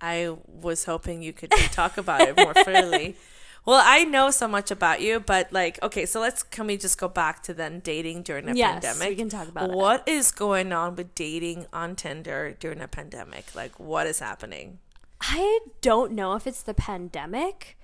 I 0.00 0.36
was 0.46 0.84
hoping 0.84 1.22
you 1.22 1.32
could 1.32 1.50
talk 1.72 1.96
about 1.98 2.22
it 2.22 2.36
more 2.36 2.54
freely. 2.64 3.16
Well, 3.64 3.80
I 3.84 4.02
know 4.02 4.30
so 4.30 4.48
much 4.48 4.72
about 4.72 5.00
you, 5.00 5.20
but 5.20 5.52
like, 5.52 5.80
okay, 5.82 6.04
so 6.06 6.20
let's 6.20 6.42
can 6.42 6.66
we 6.66 6.76
just 6.76 6.98
go 6.98 7.06
back 7.06 7.44
to 7.44 7.54
then 7.54 7.78
dating 7.80 8.22
during 8.22 8.48
a 8.48 8.54
Yes, 8.54 8.82
pandemic? 8.84 9.10
we 9.10 9.14
can 9.14 9.28
talk 9.28 9.46
about 9.46 9.70
it. 9.70 9.76
What 9.76 10.08
is 10.08 10.32
going 10.32 10.72
on 10.72 10.96
with 10.96 11.14
dating 11.14 11.66
on 11.72 11.94
Tinder 11.94 12.56
during 12.58 12.80
a 12.80 12.88
pandemic? 12.88 13.54
Like, 13.54 13.78
what 13.78 14.08
is 14.08 14.18
happening? 14.18 14.78
I 15.20 15.60
don't 15.80 16.10
know 16.12 16.34
if 16.34 16.48
it's 16.48 16.62
the 16.62 16.74
pandemic, 16.74 17.78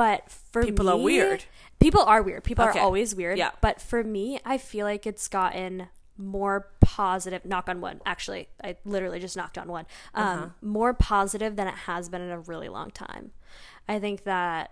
but 0.00 0.30
for 0.30 0.62
People 0.64 0.88
are 0.88 0.96
weird. 0.96 1.44
People 1.78 2.00
are 2.00 2.22
weird. 2.22 2.42
People 2.42 2.64
Okay. 2.64 2.78
are 2.78 2.82
always 2.82 3.14
weird. 3.14 3.36
Yeah. 3.36 3.50
But 3.60 3.82
for 3.82 4.02
me, 4.02 4.40
I 4.46 4.56
feel 4.56 4.86
like 4.86 5.06
it's 5.06 5.28
gotten 5.28 5.88
more 6.16 6.68
positive. 6.80 7.44
Knock 7.44 7.68
on 7.68 7.82
wood. 7.82 8.00
Actually, 8.06 8.48
I 8.64 8.76
literally 8.86 9.20
just 9.20 9.36
knocked 9.36 9.58
on 9.58 9.68
one. 9.68 9.84
Um, 10.14 10.24
Uh-huh. 10.26 10.48
More 10.62 10.94
positive 10.94 11.56
than 11.56 11.68
it 11.68 11.74
has 11.90 12.08
been 12.08 12.22
in 12.22 12.30
a 12.30 12.40
really 12.40 12.70
long 12.70 12.90
time. 12.90 13.32
I 13.86 13.98
think 13.98 14.24
that 14.24 14.70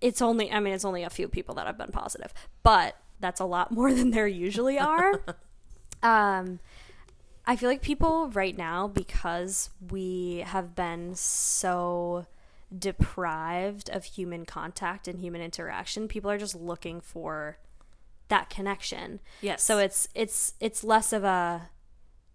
it's 0.00 0.22
only. 0.22 0.50
I 0.50 0.60
mean, 0.60 0.72
it's 0.72 0.84
only 0.86 1.02
a 1.02 1.10
few 1.10 1.28
people 1.28 1.54
that 1.56 1.66
have 1.66 1.76
been 1.76 1.92
positive, 1.92 2.32
but 2.62 2.96
that's 3.20 3.40
a 3.40 3.44
lot 3.44 3.70
more 3.78 3.92
than 3.92 4.12
there 4.12 4.26
usually 4.26 4.78
are. 4.78 5.20
um, 6.02 6.58
I 7.46 7.54
feel 7.56 7.68
like 7.68 7.82
people 7.82 8.30
right 8.30 8.56
now, 8.56 8.88
because 8.88 9.68
we 9.90 10.42
have 10.46 10.74
been 10.74 11.14
so 11.14 12.24
deprived 12.76 13.90
of 13.90 14.04
human 14.04 14.44
contact 14.44 15.08
and 15.08 15.20
human 15.20 15.40
interaction, 15.40 16.08
people 16.08 16.30
are 16.30 16.38
just 16.38 16.54
looking 16.54 17.00
for 17.00 17.58
that 18.28 18.48
connection. 18.48 19.20
Yes. 19.40 19.62
So 19.62 19.78
it's 19.78 20.08
it's 20.14 20.54
it's 20.60 20.82
less 20.82 21.12
of 21.12 21.24
a 21.24 21.70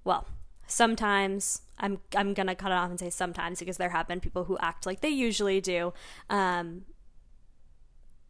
well, 0.03 0.27
sometimes 0.67 1.61
I'm 1.79 1.99
I'm 2.15 2.33
gonna 2.33 2.55
cut 2.55 2.71
it 2.71 2.75
off 2.75 2.89
and 2.89 2.99
say 2.99 3.09
sometimes 3.09 3.59
because 3.59 3.77
there 3.77 3.89
have 3.89 4.07
been 4.07 4.19
people 4.19 4.45
who 4.45 4.57
act 4.59 4.85
like 4.85 5.01
they 5.01 5.09
usually 5.09 5.61
do. 5.61 5.93
Um, 6.29 6.83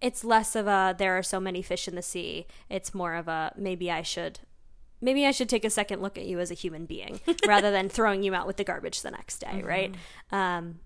it's 0.02 0.24
less 0.24 0.56
of 0.56 0.68
a 0.68 0.96
there 0.98 1.18
are 1.18 1.24
so 1.24 1.39
many 1.39 1.62
fish 1.62 1.88
in 1.88 1.96
the 1.96 2.02
sea. 2.02 2.48
It's 2.70 2.94
more 2.94 3.15
of 3.15 3.28
a 3.28 3.54
maybe 3.58 3.91
I 3.91 4.02
should 4.04 4.39
maybe 5.02 5.26
I 5.26 5.32
should 5.32 5.50
take 5.50 5.65
a 5.65 5.70
second 5.70 6.02
look 6.02 6.18
at 6.18 6.26
you 6.26 6.39
as 6.39 6.52
a 6.52 6.56
human 6.56 6.86
being 6.86 7.20
rather 7.48 7.72
than 7.72 7.89
throwing 7.89 8.24
you 8.24 8.34
out 8.34 8.48
with 8.48 8.58
the 8.58 8.63
garbage 8.63 9.02
the 9.02 9.12
next 9.12 9.39
day, 9.39 9.62
right? 9.63 9.96
Um, 10.32 10.80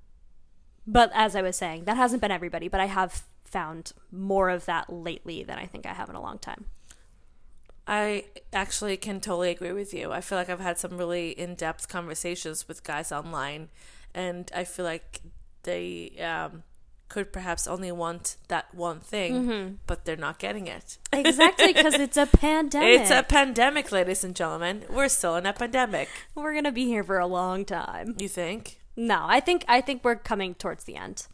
but 0.91 1.11
as 1.13 1.35
I 1.35 1.41
was 1.41 1.55
saying, 1.55 1.83
that 1.85 1.97
hasn't 1.97 2.21
been 2.21 2.31
everybody, 2.31 2.67
but 2.67 2.79
I 2.79 2.85
have 2.87 3.23
found 3.45 3.93
more 4.11 4.49
of 4.49 4.65
that 4.65 4.91
lately 4.91 5.43
than 5.43 5.57
I 5.57 5.65
think 5.65 5.85
I 5.85 5.93
have 5.93 6.09
in 6.09 6.15
a 6.15 6.21
long 6.21 6.37
time. 6.39 6.65
I 7.87 8.25
actually 8.53 8.97
can 8.97 9.19
totally 9.19 9.49
agree 9.49 9.71
with 9.71 9.93
you. 9.93 10.11
I 10.11 10.21
feel 10.21 10.37
like 10.37 10.49
I've 10.49 10.59
had 10.59 10.77
some 10.77 10.97
really 10.97 11.31
in 11.31 11.55
depth 11.55 11.87
conversations 11.89 12.67
with 12.67 12.83
guys 12.83 13.11
online, 13.11 13.69
and 14.13 14.51
I 14.55 14.63
feel 14.63 14.85
like 14.85 15.21
they 15.63 16.11
um, 16.19 16.61
could 17.07 17.33
perhaps 17.33 17.65
only 17.65 17.91
want 17.91 18.37
that 18.47 18.73
one 18.75 18.99
thing, 18.99 19.33
Mm-hmm. 19.33 19.73
but 19.87 20.05
they're 20.05 20.15
not 20.15 20.37
getting 20.37 20.67
it. 20.67 20.99
Exactly, 21.11 21.73
because 21.73 21.95
it's 22.05 22.17
a 22.17 22.27
pandemic. 22.27 23.01
It's 23.01 23.09
a 23.11 23.23
pandemic, 23.23 23.91
ladies 23.91 24.23
and 24.23 24.35
gentlemen. 24.35 24.83
We're 24.87 25.09
still 25.09 25.35
in 25.37 25.47
a 25.47 25.53
pandemic. 25.53 26.09
We're 26.35 26.53
gonna 26.53 26.71
be 26.71 26.85
here 26.85 27.03
for 27.03 27.17
a 27.17 27.25
long 27.27 27.65
time. 27.65 28.15
You 28.19 28.27
think? 28.29 28.78
No, 28.99 29.23
I 29.25 29.39
think 29.39 29.63
I 29.69 29.79
think 29.79 30.03
we're 30.03 30.17
coming 30.17 30.53
towards 30.55 30.83
the 30.83 30.97
end. 30.97 31.27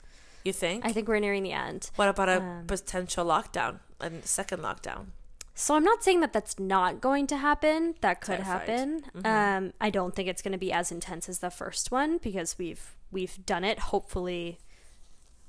You 0.44 0.54
think? 0.54 0.86
I 0.86 0.92
think 0.92 1.08
we're 1.08 1.20
nearing 1.20 1.42
the 1.42 1.52
end. 1.52 1.90
what 1.96 2.08
about 2.08 2.30
a 2.30 2.40
um, 2.40 2.68
potential 2.68 3.26
lockdown, 3.26 3.80
a 4.00 4.12
second 4.22 4.60
lockdown? 4.62 5.08
So 5.56 5.74
I'm 5.74 5.84
not 5.84 6.04
saying 6.04 6.20
that 6.20 6.32
that's 6.32 6.60
not 6.60 7.02
going 7.02 7.26
to 7.28 7.38
happen. 7.38 7.96
That 8.02 8.22
could 8.22 8.44
Terrified. 8.44 8.70
happen. 8.70 9.06
Um, 9.24 9.74
I 9.82 9.90
don't 9.90 10.14
think 10.14 10.30
it's 10.30 10.44
going 10.44 10.52
to 10.52 10.60
be 10.60 10.72
as 10.72 10.92
intense 10.92 11.28
as 11.28 11.40
the 11.40 11.50
first 11.50 11.90
one 11.92 12.20
because 12.20 12.56
we've 12.60 12.96
we've 13.12 13.44
done 13.48 13.64
it. 13.64 13.80
Hopefully, 13.80 14.60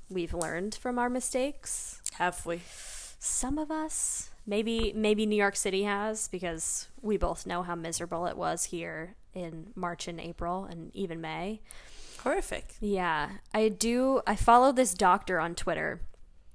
we've 0.09 0.33
learned 0.33 0.73
from 0.73 0.97
our 0.97 1.11
mistakes. 1.11 2.01
Have 2.13 2.43
we? 2.47 2.61
Some 3.19 3.59
of 3.59 3.69
us, 3.69 4.31
maybe 4.47 4.91
maybe 4.95 5.27
New 5.27 5.35
York 5.35 5.55
City 5.55 5.83
has 5.83 6.27
because 6.29 6.87
we 6.99 7.17
both 7.17 7.45
know 7.45 7.61
how 7.61 7.75
miserable 7.75 8.25
it 8.25 8.37
was 8.37 8.63
here 8.65 9.13
in 9.35 9.67
March 9.75 10.07
and 10.07 10.19
April 10.19 10.65
and 10.65 10.89
even 10.95 11.21
May. 11.21 11.61
Horrific. 12.19 12.75
Yeah, 12.79 13.29
I 13.53 13.69
do. 13.69 14.21
I 14.27 14.35
follow 14.35 14.71
this 14.71 14.93
doctor 14.93 15.39
on 15.39 15.55
Twitter 15.55 16.01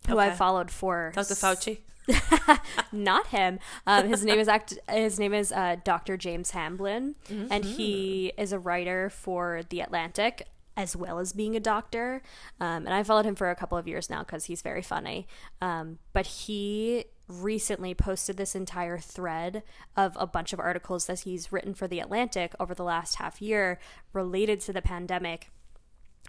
who 0.08 0.18
I 0.18 0.30
followed 0.30 0.70
for 0.70 1.12
Dr. 1.14 1.34
Fauci. 1.34 1.78
not 2.92 3.28
him. 3.28 3.60
Um, 3.86 4.08
his 4.08 4.24
name 4.24 4.38
is 4.38 4.48
act. 4.48 4.76
His 4.90 5.18
name 5.18 5.32
is 5.32 5.52
uh, 5.52 5.76
Dr. 5.84 6.16
James 6.16 6.50
Hamblin, 6.50 7.14
and 7.50 7.64
he 7.64 8.32
is 8.36 8.52
a 8.52 8.58
writer 8.58 9.08
for 9.10 9.62
the 9.68 9.80
Atlantic 9.80 10.48
as 10.76 10.96
well 10.96 11.18
as 11.18 11.32
being 11.32 11.54
a 11.54 11.60
doctor. 11.60 12.22
Um, 12.58 12.86
and 12.86 12.94
I 12.94 13.02
followed 13.02 13.26
him 13.26 13.34
for 13.34 13.50
a 13.50 13.54
couple 13.54 13.76
of 13.76 13.86
years 13.86 14.08
now 14.08 14.20
because 14.20 14.46
he's 14.46 14.62
very 14.62 14.82
funny. 14.82 15.26
Um, 15.60 15.98
but 16.12 16.26
he 16.26 17.04
recently 17.28 17.94
posted 17.94 18.36
this 18.36 18.54
entire 18.54 18.98
thread 18.98 19.62
of 19.96 20.16
a 20.18 20.26
bunch 20.26 20.52
of 20.52 20.60
articles 20.60 21.06
that 21.06 21.20
he's 21.20 21.52
written 21.52 21.74
for 21.74 21.86
the 21.86 22.00
Atlantic 22.00 22.54
over 22.58 22.74
the 22.74 22.84
last 22.84 23.16
half 23.16 23.40
year 23.40 23.78
related 24.12 24.60
to 24.60 24.72
the 24.72 24.82
pandemic. 24.82 25.50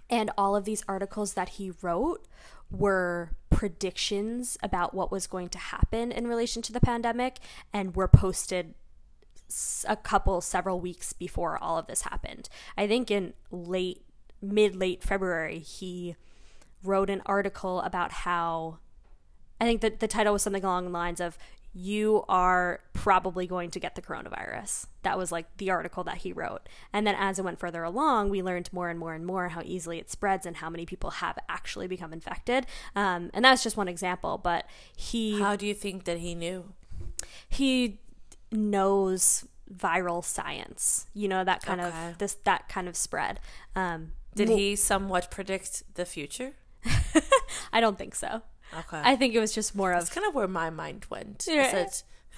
And 0.08 0.30
all 0.36 0.54
of 0.54 0.64
these 0.64 0.84
articles 0.88 1.34
that 1.34 1.50
he 1.50 1.72
wrote 1.82 2.26
were 2.70 3.30
predictions 3.50 4.58
about 4.62 4.94
what 4.94 5.12
was 5.12 5.26
going 5.26 5.48
to 5.50 5.58
happen 5.58 6.12
in 6.12 6.26
relation 6.26 6.62
to 6.62 6.72
the 6.72 6.80
pandemic 6.80 7.38
and 7.72 7.94
were 7.94 8.08
posted 8.08 8.74
a 9.86 9.96
couple, 9.96 10.40
several 10.40 10.80
weeks 10.80 11.12
before 11.12 11.62
all 11.62 11.78
of 11.78 11.86
this 11.86 12.02
happened. 12.02 12.48
I 12.76 12.86
think 12.86 13.10
in 13.10 13.34
late, 13.50 14.02
mid 14.42 14.74
late 14.74 15.02
February, 15.02 15.58
he 15.58 16.16
wrote 16.82 17.10
an 17.10 17.22
article 17.26 17.80
about 17.80 18.10
how 18.12 18.78
I 19.60 19.64
think 19.64 19.80
that 19.82 20.00
the 20.00 20.08
title 20.08 20.32
was 20.32 20.42
something 20.42 20.64
along 20.64 20.84
the 20.86 20.90
lines 20.90 21.20
of 21.20 21.38
you 21.76 22.24
are 22.28 22.78
probably 22.92 23.46
going 23.48 23.68
to 23.70 23.80
get 23.80 23.96
the 23.96 24.02
coronavirus. 24.02 24.86
That 25.02 25.18
was 25.18 25.32
like 25.32 25.46
the 25.56 25.70
article 25.70 26.04
that 26.04 26.18
he 26.18 26.32
wrote. 26.32 26.68
And 26.92 27.04
then 27.04 27.16
as 27.18 27.38
it 27.40 27.44
went 27.44 27.58
further 27.58 27.82
along, 27.82 28.30
we 28.30 28.42
learned 28.42 28.72
more 28.72 28.88
and 28.90 28.98
more 28.98 29.12
and 29.12 29.26
more 29.26 29.48
how 29.48 29.60
easily 29.64 29.98
it 29.98 30.08
spreads 30.08 30.46
and 30.46 30.56
how 30.58 30.70
many 30.70 30.86
people 30.86 31.10
have 31.10 31.36
actually 31.48 31.88
become 31.88 32.12
infected. 32.12 32.66
Um, 32.94 33.30
and 33.34 33.44
that's 33.44 33.64
just 33.64 33.76
one 33.76 33.88
example, 33.88 34.38
but 34.38 34.66
he 34.96 35.40
How 35.40 35.56
do 35.56 35.66
you 35.66 35.74
think 35.74 36.04
that 36.04 36.18
he 36.18 36.34
knew? 36.36 36.72
he 37.48 37.98
knows 38.52 39.44
viral 39.72 40.24
science. 40.24 41.06
You 41.14 41.26
know 41.28 41.42
that 41.44 41.62
kind 41.62 41.80
Okay. 41.80 42.10
of 42.10 42.18
this 42.18 42.34
that 42.44 42.68
kind 42.68 42.88
of 42.88 42.96
spread. 42.96 43.40
Um, 43.74 44.12
Did 44.34 44.48
he 44.48 44.76
somewhat 44.76 45.30
predict 45.30 45.82
the 45.94 46.04
future? 46.04 46.52
I 47.72 47.80
don't 47.80 47.98
think 47.98 48.14
so. 48.14 48.42
Okay. 48.72 49.00
I 49.02 49.16
think 49.16 49.34
it 49.34 49.40
was 49.40 49.52
just 49.52 49.74
more 49.74 49.92
That's 49.92 50.08
of 50.08 50.14
kind 50.14 50.26
of 50.26 50.34
where 50.34 50.48
my 50.48 50.70
mind 50.70 51.06
went. 51.10 51.46
Yeah. 51.48 51.86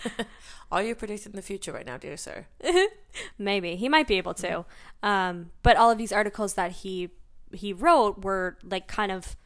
Are 0.72 0.82
you 0.82 0.94
predicting 0.94 1.32
the 1.32 1.42
future 1.42 1.72
right 1.72 1.86
now, 1.86 1.96
dear 1.96 2.16
sir? 2.16 2.46
Maybe 3.38 3.76
he 3.76 3.88
might 3.88 4.06
be 4.06 4.16
able 4.18 4.34
to, 4.34 4.64
um, 5.02 5.50
but 5.62 5.76
all 5.76 5.90
of 5.90 5.98
these 5.98 6.12
articles 6.12 6.54
that 6.54 6.72
he 6.72 7.10
he 7.52 7.72
wrote 7.72 8.24
were 8.24 8.58
like 8.62 8.88
kind 8.88 9.12
of 9.12 9.36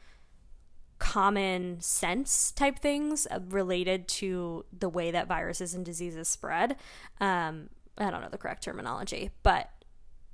common 0.98 1.80
sense 1.80 2.50
type 2.52 2.78
things 2.78 3.26
uh, 3.30 3.40
related 3.48 4.08
to 4.08 4.64
the 4.76 4.88
way 4.88 5.10
that 5.10 5.26
viruses 5.28 5.74
and 5.74 5.84
diseases 5.84 6.28
spread. 6.28 6.76
Um, 7.20 7.70
I 7.98 8.10
don't 8.10 8.22
know 8.22 8.28
the 8.30 8.38
correct 8.38 8.64
terminology, 8.64 9.30
but 9.42 9.70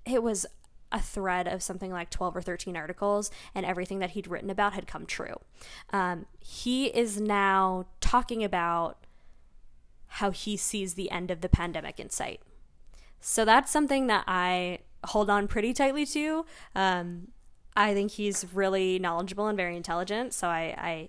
it 0.04 0.22
was 0.22 0.46
a 0.96 1.00
thread 1.00 1.46
of 1.46 1.62
something 1.62 1.92
like 1.92 2.10
12 2.10 2.36
or 2.36 2.42
13 2.42 2.76
articles, 2.76 3.30
and 3.54 3.66
everything 3.66 3.98
that 4.00 4.10
he'd 4.10 4.26
written 4.26 4.50
about 4.50 4.72
had 4.72 4.86
come 4.86 5.06
true. 5.06 5.36
Um, 5.92 6.26
he 6.40 6.86
is 6.86 7.20
now 7.20 7.86
talking 8.00 8.42
about 8.42 9.04
how 10.06 10.30
he 10.30 10.56
sees 10.56 10.94
the 10.94 11.10
end 11.10 11.30
of 11.30 11.42
the 11.42 11.48
pandemic 11.48 12.00
in 12.00 12.08
sight. 12.10 12.40
So 13.20 13.44
that's 13.44 13.70
something 13.70 14.06
that 14.06 14.24
I 14.26 14.78
hold 15.04 15.28
on 15.28 15.46
pretty 15.48 15.72
tightly 15.74 16.06
to. 16.06 16.46
Um, 16.74 17.28
I 17.76 17.92
think 17.92 18.12
he's 18.12 18.46
really 18.54 18.98
knowledgeable 18.98 19.46
and 19.46 19.56
very 19.56 19.76
intelligent. 19.76 20.32
So 20.32 20.48
I, 20.48 20.74
I 20.78 21.08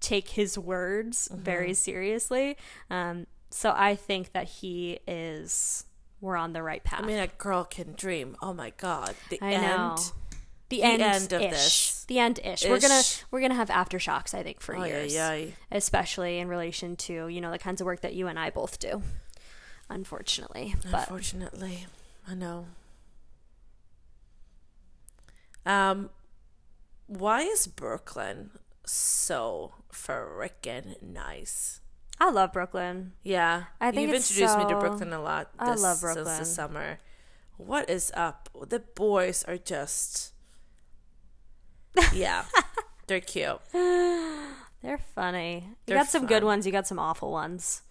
take 0.00 0.30
his 0.30 0.58
words 0.58 1.28
very 1.32 1.72
seriously. 1.72 2.56
Um, 2.90 3.26
so 3.50 3.72
I 3.74 3.94
think 3.94 4.32
that 4.32 4.46
he 4.46 4.98
is, 5.06 5.86
we're 6.26 6.36
on 6.36 6.52
the 6.52 6.62
right 6.62 6.82
path. 6.84 7.02
I 7.02 7.06
mean, 7.06 7.18
a 7.18 7.26
girl 7.28 7.64
can 7.64 7.94
dream. 7.94 8.36
Oh 8.42 8.52
my 8.52 8.70
God. 8.76 9.14
The 9.30 9.40
I 9.40 9.52
end. 9.52 9.62
know. 9.64 9.96
the, 10.68 10.76
the 10.78 10.82
end, 10.82 11.02
end 11.02 11.32
of 11.32 11.40
ish. 11.42 11.50
this. 11.50 12.04
The 12.08 12.18
end 12.18 12.40
ish. 12.44 12.64
We're 12.68 12.80
gonna 12.80 13.02
we're 13.30 13.40
gonna 13.40 13.54
have 13.54 13.68
aftershocks. 13.68 14.34
I 14.34 14.42
think 14.42 14.60
for 14.60 14.76
Oh, 14.76 14.84
years, 14.84 15.14
yeah. 15.14 15.38
especially 15.70 16.38
in 16.38 16.48
relation 16.48 16.96
to 16.96 17.28
you 17.28 17.40
know 17.40 17.50
the 17.50 17.58
kinds 17.58 17.80
of 17.80 17.86
work 17.86 18.00
that 18.02 18.14
you 18.14 18.26
and 18.26 18.38
I 18.38 18.50
both 18.50 18.78
do. 18.78 19.02
Unfortunately, 19.88 20.74
but 20.90 21.02
Unfortunately, 21.08 21.86
I 22.28 22.34
know. 22.34 22.66
Um, 25.64 26.10
why 27.06 27.42
is 27.42 27.66
Brooklyn 27.66 28.50
so 28.84 29.74
frickin' 29.92 31.00
nice? 31.02 31.80
I 32.18 32.30
love 32.30 32.52
Brooklyn. 32.52 33.12
Yeah, 33.22 33.64
I 33.80 33.90
think 33.90 34.08
you've 34.08 34.16
introduced 34.16 34.56
me 34.58 34.64
to 34.66 34.78
Brooklyn 34.78 35.12
a 35.12 35.20
lot. 35.20 35.50
I 35.58 35.72
This, 35.72 35.82
love 35.82 35.98
since 35.98 36.14
Brooklyn. 36.14 36.38
the 36.38 36.44
summer. 36.44 36.98
What 37.58 37.88
is 37.90 38.12
up? 38.16 38.48
The 38.68 38.80
boys 38.80 39.44
are 39.44 39.58
just, 39.58 40.32
yeah, 42.12 42.44
they're 43.06 43.20
cute. 43.20 43.60
They're 43.72 44.98
funny. 45.14 45.64
You 45.68 45.76
They're 45.86 45.96
got 45.98 46.08
some 46.08 46.26
good 46.26 46.44
ones. 46.44 46.64
You 46.66 46.72
got 46.72 46.86
some 46.86 46.98
awful 46.98 47.32
ones. 47.32 47.82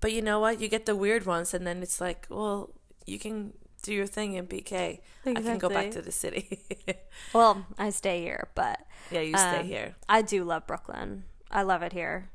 But 0.00 0.12
you 0.12 0.22
know 0.22 0.40
what? 0.40 0.60
You 0.60 0.68
get 0.68 0.86
the 0.86 0.96
weird 0.96 1.26
ones, 1.26 1.52
and 1.52 1.66
then 1.66 1.82
it's 1.82 2.00
like, 2.00 2.26
well, 2.30 2.70
you 3.06 3.18
can 3.18 3.52
do 3.82 3.92
your 3.94 4.06
thing 4.06 4.34
in 4.34 4.46
BK. 4.46 5.00
I 5.26 5.34
can 5.34 5.58
go 5.58 5.68
back 5.68 5.90
to 5.92 6.02
the 6.02 6.12
city. 6.12 6.60
Well, 7.34 7.66
I 7.78 7.90
stay 7.90 8.20
here, 8.22 8.48
but 8.54 8.80
yeah, 9.10 9.20
you 9.20 9.36
stay 9.36 9.60
um, 9.60 9.66
here. 9.66 9.94
I 10.08 10.22
do 10.22 10.42
love 10.42 10.66
Brooklyn. 10.66 11.24
I 11.50 11.62
love 11.62 11.82
it 11.82 11.92
here. 11.92 12.30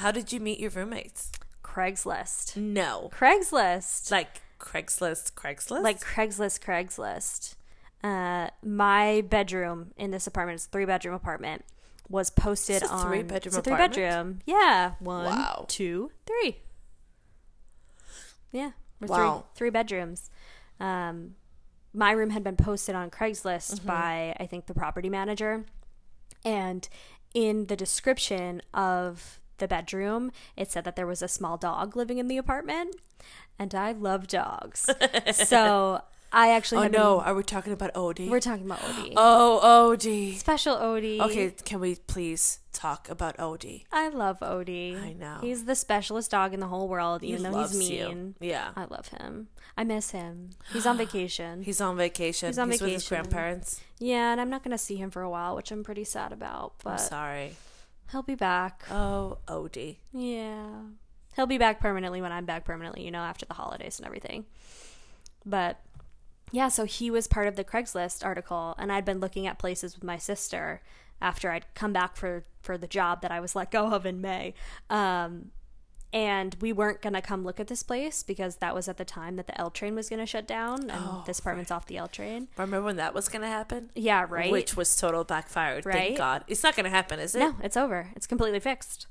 How 0.00 0.10
did 0.10 0.32
you 0.32 0.40
meet 0.40 0.58
your 0.58 0.70
roommates? 0.70 1.30
Craigslist. 1.62 2.56
No, 2.56 3.10
Craigslist. 3.12 4.10
like 4.10 4.40
Craigslist. 4.58 5.34
Craigslist. 5.34 5.82
like 5.82 6.00
Craigslist, 6.00 6.60
Craigslist. 6.60 7.54
Uh, 8.02 8.48
my 8.64 9.22
bedroom 9.28 9.92
in 9.98 10.10
this 10.10 10.26
apartment, 10.26 10.56
it's 10.56 10.64
a 10.66 10.70
three 10.70 10.86
bedroom 10.86 11.14
apartment, 11.14 11.64
was 12.08 12.30
posted 12.30 12.82
It's 12.82 12.90
a 12.90 12.94
on 12.94 13.06
three-bedroom 13.06 13.48
it's 13.50 13.56
a 13.58 13.62
three 13.62 13.74
apartment? 13.74 13.94
bedroom. 14.02 14.40
Yeah, 14.46 14.92
one, 15.00 15.26
Wow. 15.26 15.66
two, 15.68 16.10
three. 16.26 16.56
Yeah, 18.52 18.70
we're 19.00 19.08
Wow. 19.08 19.44
three 19.54 19.66
three 19.66 19.70
bedrooms. 19.70 20.30
Um, 20.80 21.36
my 21.92 22.12
room 22.12 22.30
had 22.30 22.42
been 22.42 22.56
posted 22.56 22.94
on 22.94 23.10
Craigslist 23.10 23.74
Mm-hmm. 23.80 23.86
by 23.86 24.34
I 24.40 24.46
think 24.46 24.64
the 24.66 24.74
property 24.74 25.10
manager, 25.10 25.66
and 26.42 26.88
in 27.34 27.66
the 27.66 27.76
description 27.76 28.62
of 28.72 29.40
the 29.60 29.68
bedroom, 29.68 30.32
it 30.56 30.70
said 30.70 30.84
that 30.84 30.96
there 30.96 31.06
was 31.06 31.22
a 31.22 31.28
small 31.28 31.56
dog 31.56 31.94
living 31.96 32.18
in 32.18 32.26
the 32.28 32.36
apartment, 32.36 32.96
and 33.58 33.74
I 33.74 33.92
love 33.92 34.26
dogs, 34.26 34.88
so 35.32 36.02
I 36.32 36.50
actually 36.50 36.86
oh 36.86 36.88
no, 36.90 37.18
been- 37.18 37.26
are 37.28 37.34
we 37.34 37.42
talking 37.42 37.72
about 37.72 37.92
Odie? 37.94 38.28
we're 38.28 38.40
talking 38.40 38.64
about 38.66 38.80
Odie, 38.80 39.12
oh, 39.16 39.60
Odie. 39.96 40.36
special 40.36 40.76
Odie. 40.76 41.20
Okay, 41.20 41.50
can 41.64 41.80
we 41.80 41.94
please 42.06 42.58
talk 42.72 43.08
about 43.08 43.36
Odie? 43.38 43.84
I 43.92 44.08
love 44.08 44.38
Odie. 44.40 45.00
I 45.02 45.12
know. 45.12 45.38
he's 45.40 45.64
the 45.64 45.74
specialest 45.74 46.30
dog 46.30 46.54
in 46.54 46.60
the 46.60 46.68
whole 46.68 46.88
world, 46.88 47.22
He 47.22 47.28
even 47.28 47.42
though 47.44 47.50
loves 47.50 47.78
he's 47.78 47.90
you. 47.90 48.08
mean. 48.08 48.34
Yeah, 48.40 48.70
I 48.76 48.84
love 48.84 49.08
him. 49.08 49.48
I 49.76 49.84
miss 49.84 50.10
him. 50.10 50.50
He's 50.72 50.86
on 50.86 50.96
vacation. 51.04 51.62
he's 51.62 51.80
on 51.80 51.96
vacation. 51.96 52.48
He's 52.48 52.58
on 52.58 52.68
vacation 52.68 52.86
with 52.86 52.94
his 52.94 53.08
grandparents. 53.08 53.80
yeah, 53.98 54.30
and 54.32 54.40
I'm 54.40 54.50
not 54.50 54.62
going 54.62 54.72
to 54.72 54.78
see 54.78 54.96
him 54.96 55.10
for 55.10 55.22
a 55.22 55.30
while, 55.30 55.56
which 55.56 55.70
I'm 55.72 55.82
pretty 55.84 56.04
sad 56.04 56.32
about. 56.32 56.74
But 56.84 56.90
I'm 56.92 56.98
sorry. 56.98 57.52
He'll 58.12 58.22
be 58.22 58.34
back. 58.34 58.84
Oh, 58.90 59.38
Odie. 59.48 59.96
Yeah. 60.12 60.80
He'll 61.36 61.46
be 61.46 61.58
back 61.58 61.80
permanently 61.80 62.20
when 62.20 62.32
I'm 62.32 62.44
back 62.44 62.64
permanently, 62.64 63.04
you 63.04 63.10
know, 63.10 63.20
after 63.20 63.46
the 63.46 63.54
holidays 63.54 63.98
and 63.98 64.06
everything. 64.06 64.46
But 65.46 65.80
yeah, 66.52 66.68
so 66.68 66.84
he 66.84 67.10
was 67.10 67.26
part 67.26 67.46
of 67.46 67.56
the 67.56 67.64
Craigslist 67.64 68.24
article 68.24 68.74
and 68.78 68.92
I'd 68.92 69.04
been 69.04 69.20
looking 69.20 69.46
at 69.46 69.58
places 69.58 69.94
with 69.94 70.04
my 70.04 70.18
sister 70.18 70.82
after 71.22 71.50
I'd 71.50 71.72
come 71.74 71.92
back 71.92 72.16
for 72.16 72.44
for 72.62 72.76
the 72.76 72.86
job 72.86 73.22
that 73.22 73.30
I 73.30 73.40
was 73.40 73.54
let 73.54 73.70
go 73.70 73.92
of 73.92 74.04
in 74.06 74.20
May. 74.20 74.54
Um 74.88 75.52
and 76.12 76.56
we 76.60 76.72
weren't 76.72 77.00
going 77.02 77.12
to 77.12 77.20
come 77.22 77.44
look 77.44 77.60
at 77.60 77.68
this 77.68 77.82
place 77.82 78.22
because 78.22 78.56
that 78.56 78.74
was 78.74 78.88
at 78.88 78.96
the 78.96 79.04
time 79.04 79.36
that 79.36 79.46
the 79.46 79.58
L 79.60 79.70
train 79.70 79.94
was 79.94 80.08
going 80.08 80.18
to 80.20 80.26
shut 80.26 80.46
down 80.46 80.90
and 80.90 80.92
Oh, 80.92 81.22
this 81.26 81.38
apartment's 81.38 81.70
off 81.70 81.86
the 81.86 81.96
L 81.96 82.08
train. 82.08 82.48
Remember 82.56 82.82
when 82.82 82.96
that 82.96 83.14
was 83.14 83.28
gonna 83.28 83.46
happen? 83.46 83.90
Yeah, 83.94 84.26
right. 84.28 84.50
Which 84.50 84.76
was 84.76 84.94
total 84.96 85.24
backfired. 85.24 85.86
Right? 85.86 85.94
Thank 85.94 86.18
God. 86.18 86.44
It's 86.48 86.62
not 86.62 86.74
gonna 86.76 86.90
happen, 86.90 87.18
is 87.20 87.34
it? 87.34 87.38
no, 87.40 87.56
it's 87.62 87.76
over. 87.76 88.10
It's 88.16 88.26
completely 88.26 88.60
fixed. 88.60 89.06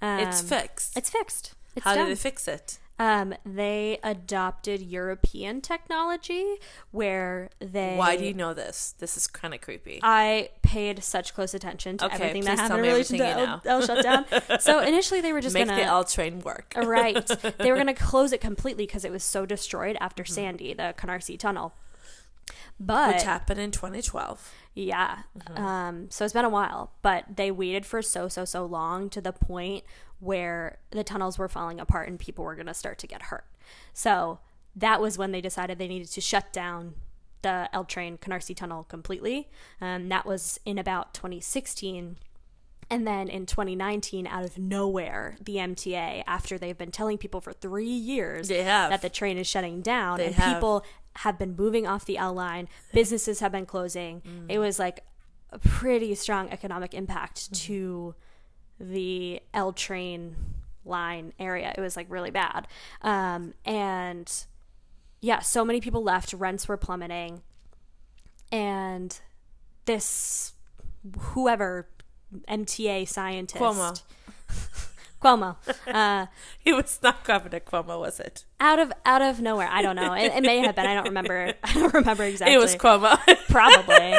Um, 0.00 0.18
it's 0.20 0.40
fixed. 0.42 0.96
It's 0.96 1.10
fixed. 1.10 1.54
It's 1.74 1.84
How 1.84 1.94
done. 1.94 2.06
did 2.08 2.16
they 2.16 2.20
fix 2.20 2.46
it? 2.48 2.78
Um, 3.02 3.34
they 3.44 3.98
adopted 4.04 4.80
European 4.80 5.60
technology 5.60 6.54
where 6.92 7.50
they. 7.58 7.96
Why 7.96 8.16
do 8.16 8.24
you 8.24 8.32
know 8.32 8.54
this? 8.54 8.94
This 8.98 9.16
is 9.16 9.26
kind 9.26 9.52
of 9.52 9.60
creepy. 9.60 9.98
I 10.04 10.50
paid 10.62 11.02
such 11.02 11.34
close 11.34 11.52
attention 11.52 11.98
to 11.98 12.04
Okay, 12.06 12.14
everything 12.14 12.44
that 12.44 12.60
happened 12.60 12.78
in 12.86 12.92
relation 12.92 13.18
to 13.18 13.26
L, 13.26 13.62
L 13.64 13.82
shutdown. 13.84 14.24
so 14.60 14.78
initially 14.78 15.20
they 15.20 15.32
were 15.32 15.40
just 15.40 15.54
Make 15.54 15.66
gonna 15.66 15.80
the 15.80 15.84
L 15.86 16.04
train 16.04 16.38
work. 16.42 16.74
right. 16.76 17.26
They 17.58 17.72
were 17.72 17.76
gonna 17.76 17.92
close 18.10 18.32
it 18.32 18.40
completely 18.40 18.86
because 18.86 19.04
it 19.04 19.10
was 19.10 19.24
so 19.24 19.46
destroyed 19.46 19.96
after 20.00 20.22
Mm-hmm. 20.22 20.32
Sandy, 20.34 20.72
the 20.74 20.94
Canarsie 20.96 21.36
Tunnel. 21.36 21.74
But 22.78 23.14
Which 23.14 23.24
happened 23.24 23.58
in 23.58 23.72
2012. 23.72 24.52
Yeah, 24.74 25.18
Mm-hmm. 25.38 25.62
um, 25.64 26.06
so 26.10 26.24
it's 26.24 26.32
been 26.34 26.44
a 26.44 26.48
while, 26.50 26.92
but 27.02 27.24
they 27.36 27.50
waited 27.50 27.84
for 27.86 28.00
so 28.02 28.28
so 28.28 28.44
so 28.44 28.64
long 28.64 29.10
to 29.10 29.20
the 29.20 29.32
point 29.32 29.84
where 30.20 30.78
the 30.90 31.02
tunnels 31.04 31.36
were 31.38 31.48
falling 31.48 31.80
apart 31.80 32.08
and 32.08 32.18
people 32.18 32.44
were 32.44 32.54
gonna 32.54 32.72
start 32.74 32.98
to 32.98 33.06
get 33.06 33.22
hurt. 33.22 33.44
So 33.92 34.38
that 34.76 35.00
was 35.00 35.18
when 35.18 35.32
they 35.32 35.40
decided 35.40 35.78
they 35.78 35.88
needed 35.88 36.08
to 36.12 36.20
shut 36.20 36.52
down 36.52 36.94
the 37.42 37.68
L 37.72 37.84
train 37.84 38.16
Canarsie 38.18 38.54
Tunnel 38.56 38.84
completely. 38.84 39.48
Um, 39.80 40.08
that 40.10 40.24
was 40.24 40.60
in 40.64 40.78
about 40.78 41.12
2016. 41.12 42.16
And 42.90 43.06
then 43.06 43.28
in 43.28 43.46
2019, 43.46 44.26
out 44.26 44.44
of 44.44 44.58
nowhere, 44.58 45.36
the 45.42 45.56
MTA, 45.56 46.24
after 46.26 46.58
they've 46.58 46.76
been 46.76 46.90
telling 46.90 47.16
people 47.16 47.40
for 47.40 47.52
three 47.52 47.86
years 47.86 48.48
that 48.90 49.00
the 49.02 49.08
train 49.08 49.38
is 49.38 49.46
shutting 49.46 49.80
down 49.80 50.18
They 50.18 50.26
and 50.26 50.34
have. 50.34 50.54
people 50.56 50.84
have 51.16 51.38
been 51.38 51.54
moving 51.56 51.86
off 51.86 52.04
the 52.04 52.18
L 52.18 52.32
line, 52.34 52.68
businesses 52.92 53.40
have 53.40 53.52
been 53.52 53.66
closing, 53.66 54.20
Mm. 54.22 54.46
it 54.50 54.58
was 54.58 54.78
like 54.78 55.04
a 55.50 55.58
pretty 55.58 56.14
strong 56.14 56.48
economic 56.50 56.94
impact 56.94 57.52
Mm-hmm. 57.52 57.66
to 57.66 58.14
the 58.80 59.40
L 59.54 59.72
train 59.72 60.34
line 60.84 61.32
area. 61.38 61.72
It 61.76 61.80
was 61.80 61.94
like 61.96 62.06
really 62.10 62.30
bad. 62.30 62.66
Um, 63.02 63.54
and 63.64 64.32
yeah, 65.20 65.38
so 65.40 65.64
many 65.64 65.80
people 65.80 66.02
left, 66.02 66.32
rents 66.32 66.66
were 66.66 66.76
plummeting. 66.76 67.42
And 68.50 69.18
this, 69.84 70.52
whoever, 71.18 71.86
MTA 72.48 73.06
scientist, 73.08 73.62
Cuomo. 73.62 74.02
Cuomo, 75.22 75.56
uh, 75.94 76.26
He 76.58 76.72
was 76.72 76.98
not 77.02 77.24
Governor 77.24 77.60
Cuomo, 77.60 78.00
was 78.00 78.18
it? 78.20 78.44
out 78.60 78.78
of 78.78 78.92
out 79.04 79.22
of 79.22 79.40
nowhere. 79.40 79.68
I 79.70 79.82
don't 79.82 79.96
know. 79.96 80.12
It, 80.12 80.32
it 80.32 80.42
may 80.42 80.58
have 80.58 80.76
been. 80.76 80.86
I 80.86 80.94
don't 80.94 81.04
remember. 81.08 81.52
I 81.64 81.72
don't 81.74 81.94
remember 81.94 82.24
exactly. 82.24 82.54
It 82.56 82.58
was 82.58 82.76
Cuomo. 82.76 83.16
probably 83.48 84.14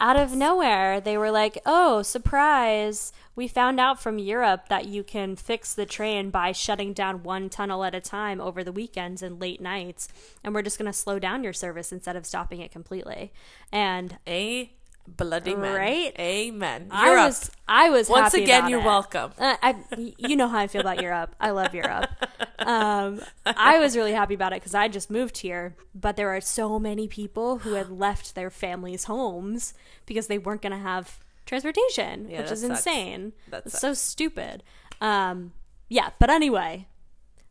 out 0.00 0.16
of 0.16 0.32
nowhere 0.34 1.00
they 1.00 1.16
were 1.16 1.30
like 1.30 1.56
oh 1.64 2.02
surprise 2.02 3.12
we 3.36 3.46
found 3.46 3.78
out 3.78 4.02
from 4.02 4.18
europe 4.18 4.68
that 4.68 4.86
you 4.86 5.04
can 5.04 5.36
fix 5.36 5.72
the 5.72 5.86
train 5.86 6.30
by 6.30 6.50
shutting 6.50 6.92
down 6.92 7.22
one 7.22 7.48
tunnel 7.48 7.84
at 7.84 7.94
a 7.94 8.00
time 8.00 8.40
over 8.40 8.64
the 8.64 8.72
weekends 8.72 9.22
and 9.22 9.40
late 9.40 9.60
nights 9.60 10.08
and 10.42 10.52
we're 10.52 10.62
just 10.62 10.78
going 10.78 10.90
to 10.90 10.92
slow 10.92 11.20
down 11.20 11.44
your 11.44 11.52
service 11.52 11.92
instead 11.92 12.16
of 12.16 12.26
stopping 12.26 12.60
it 12.60 12.72
completely 12.72 13.32
and 13.70 14.18
A 14.26 14.72
bloody 15.06 15.54
man. 15.54 15.74
Right? 15.74 16.14
Amen. 16.18 16.88
i 16.90 17.06
Europe. 17.10 17.26
was 17.26 17.50
i 17.68 17.90
was 17.90 18.08
Once 18.08 18.34
again, 18.34 18.68
you're 18.68 18.80
it. 18.80 18.84
welcome. 18.84 19.32
Uh, 19.38 19.56
I, 19.62 19.76
you 20.18 20.36
know 20.36 20.48
how 20.48 20.58
I 20.58 20.66
feel 20.66 20.80
about 20.80 21.00
Europe. 21.02 21.34
I 21.40 21.50
love 21.50 21.74
Europe. 21.74 22.10
Um, 22.58 23.20
I 23.46 23.78
was 23.78 23.96
really 23.96 24.12
happy 24.12 24.34
about 24.34 24.52
it 24.52 24.60
because 24.60 24.74
I 24.74 24.88
just 24.88 25.10
moved 25.10 25.38
here, 25.38 25.76
but 25.94 26.16
there 26.16 26.34
are 26.34 26.40
so 26.40 26.78
many 26.78 27.08
people 27.08 27.58
who 27.58 27.74
had 27.74 27.90
left 28.06 28.34
their 28.34 28.50
families' 28.50 29.04
homes 29.04 29.74
because 30.06 30.26
they 30.28 30.38
weren't 30.38 30.62
going 30.62 30.72
to 30.72 30.78
have 30.78 31.18
transportation, 31.46 32.28
Yeah, 32.30 32.40
which 32.42 32.50
is 32.52 32.60
sucks. 32.62 32.70
insane. 32.86 33.32
That 33.50 33.66
It's 33.66 33.78
so 33.78 33.92
stupid. 33.94 34.62
Um, 35.00 35.52
yeah, 35.88 36.10
but 36.18 36.30
anyway, 36.30 36.86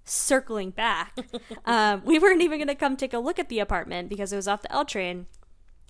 circling 0.06 0.72
back, 0.72 1.16
um, 1.66 2.02
we 2.06 2.18
weren't 2.20 2.42
even 2.42 2.58
going 2.58 2.68
to 2.68 2.76
come 2.76 2.98
take 2.98 3.14
a 3.14 3.20
look 3.20 3.38
at 3.40 3.50
the 3.50 3.60
apartment 3.60 4.10
because 4.10 4.34
it 4.34 4.36
was 4.36 4.48
off 4.48 4.64
the 4.64 4.72
L 4.72 4.86
train. 4.86 5.28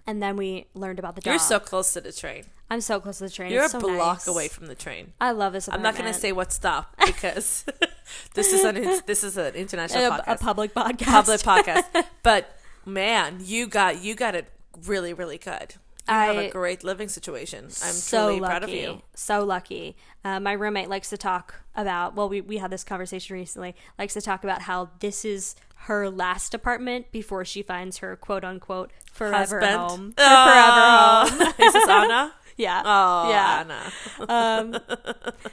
And 0.06 0.22
then 0.22 0.36
we 0.36 0.68
learned 0.74 1.00
about 1.00 1.16
the 1.16 1.22
dog. 1.22 1.32
You're 1.32 1.40
so 1.40 1.60
close 1.60 1.94
to 1.94 2.02
the 2.02 2.12
train. 2.12 2.44
I'm 2.70 2.82
so 2.82 3.00
close 3.00 3.20
to 3.20 3.26
the 3.26 3.30
train. 3.30 3.52
You're 3.52 3.66
It's 3.66 3.74
a 3.74 3.80
so 3.80 3.88
block 3.88 4.18
nice. 4.18 4.28
away 4.28 4.48
from 4.48 4.68
the 4.68 4.76
train. 4.76 5.14
I 5.22 5.32
love 5.32 5.54
this 5.54 5.70
I'm 5.70 5.82
not 5.82 5.96
going 5.96 6.12
to 6.12 6.18
say 6.18 6.32
what 6.32 6.52
stop 6.52 6.94
because 7.06 7.66
this 8.34 8.52
is 8.52 8.64
an 8.64 9.02
this 9.06 9.24
is 9.24 9.38
an 9.38 9.54
international 9.56 10.06
a, 10.06 10.10
podcast, 10.10 10.24
a 10.28 10.38
public 10.38 10.74
podcast. 10.74 11.06
public 11.06 11.40
podcast. 11.42 12.06
But 12.24 12.58
man, 12.86 13.38
you 13.42 13.68
got 13.68 14.02
you 14.02 14.16
got 14.16 14.36
it 14.36 14.48
really 14.86 15.14
really 15.14 15.38
good. 15.38 15.76
You 16.08 16.14
have 16.16 16.36
a 16.36 16.50
great 16.50 16.84
living 16.84 17.08
situation. 17.08 17.66
I'm 17.66 17.70
so 17.72 18.28
truly 18.28 18.42
lucky. 18.42 18.50
proud 18.52 18.64
of 18.64 18.70
you. 18.70 19.02
So 19.16 19.46
lucky. 19.46 19.96
Uh, 20.26 20.38
my 20.42 20.52
roommate 20.52 20.90
likes 20.90 21.10
to 21.12 21.18
talk 21.18 21.62
about. 21.78 22.14
Well, 22.14 22.28
we 22.28 22.42
we 22.42 22.58
had 22.58 22.72
this 22.72 22.84
conversation 22.84 23.36
recently. 23.36 23.74
Likes 23.98 24.14
to 24.16 24.22
talk 24.22 24.44
about 24.44 24.64
how 24.64 24.90
this 25.00 25.24
is 25.24 25.56
her 25.84 26.10
last 26.10 26.54
apartment 26.54 27.12
before 27.12 27.44
she 27.46 27.62
finds 27.62 27.98
her 27.98 28.16
quote 28.16 28.44
unquote 28.44 28.92
forever 29.12 29.60
Husband. 29.60 29.76
home. 29.90 30.14
Her 30.18 30.24
Oh. 30.26 31.26
forever 31.30 31.46
home. 31.46 31.54
is 31.68 31.74
this 31.74 31.88
Anna? 31.90 32.34
Yeah. 32.56 32.82
Oh, 32.86 33.30
yeah. 33.30 33.60
Anna. 33.62 33.92
Um, 34.30 34.80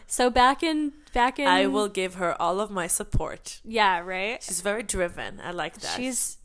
so 0.06 0.28
back 0.30 0.62
in 0.62 0.92
back 1.14 1.38
in. 1.38 1.46
I 1.48 1.66
will 1.66 1.88
give 1.88 2.14
her 2.16 2.40
all 2.40 2.60
of 2.60 2.70
my 2.70 2.86
support. 2.86 3.60
Yeah. 3.64 4.00
Right. 4.00 4.42
She's 4.42 4.60
very 4.60 4.82
driven. 4.82 5.40
I 5.42 5.50
like 5.52 5.80
that. 5.80 5.96
She's. 5.96 6.36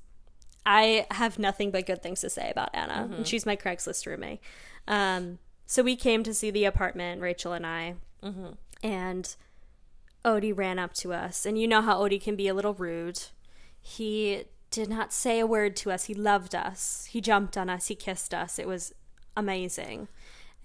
I 0.65 1.05
have 1.11 1.37
nothing 1.37 1.69
but 1.71 1.85
good 1.85 2.01
things 2.01 2.21
to 2.21 2.29
say 2.29 2.49
about 2.49 2.69
Anna. 2.73 3.03
Mm-hmm. 3.03 3.13
And 3.13 3.27
she's 3.27 3.45
my 3.45 3.55
Craigslist 3.55 4.07
roommate. 4.07 4.39
Um, 4.87 5.37
so 5.67 5.83
we 5.83 5.95
came 5.95 6.23
to 6.23 6.33
see 6.33 6.49
the 6.51 6.65
apartment, 6.65 7.21
Rachel 7.21 7.53
and 7.53 7.65
I, 7.67 7.95
Mm-hmm. 8.23 8.47
and 8.81 9.35
Odie 10.23 10.57
ran 10.57 10.79
up 10.79 10.93
to 10.95 11.13
us. 11.13 11.45
And 11.45 11.59
you 11.59 11.67
know 11.67 11.81
how 11.81 11.99
Odie 12.01 12.19
can 12.21 12.35
be 12.35 12.47
a 12.47 12.53
little 12.55 12.73
rude. 12.73 13.21
He 13.87 14.45
did 14.71 14.89
not 14.89 15.13
say 15.13 15.39
a 15.39 15.45
word 15.45 15.75
to 15.77 15.91
us. 15.91 16.05
He 16.05 16.15
loved 16.15 16.55
us. 16.55 17.07
He 17.11 17.21
jumped 17.21 17.55
on 17.55 17.69
us. 17.69 17.85
He 17.87 17.93
kissed 17.93 18.33
us. 18.33 18.57
It 18.57 18.67
was 18.67 18.93
amazing. 19.37 20.07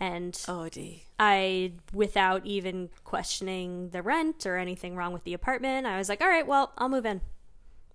And 0.01 0.33
Odie. 0.33 1.03
I, 1.19 1.73
without 1.93 2.47
even 2.47 2.89
questioning 3.05 3.91
the 3.91 4.01
rent 4.01 4.47
or 4.47 4.57
anything 4.57 4.97
wrong 4.97 5.13
with 5.13 5.25
the 5.25 5.35
apartment, 5.35 5.87
I 5.87 5.99
was 5.99 6.09
like, 6.09 6.23
all 6.23 6.29
right, 6.29 6.47
well, 6.47 6.73
I'll 6.79 6.89
move 6.89 7.05
in. 7.05 7.21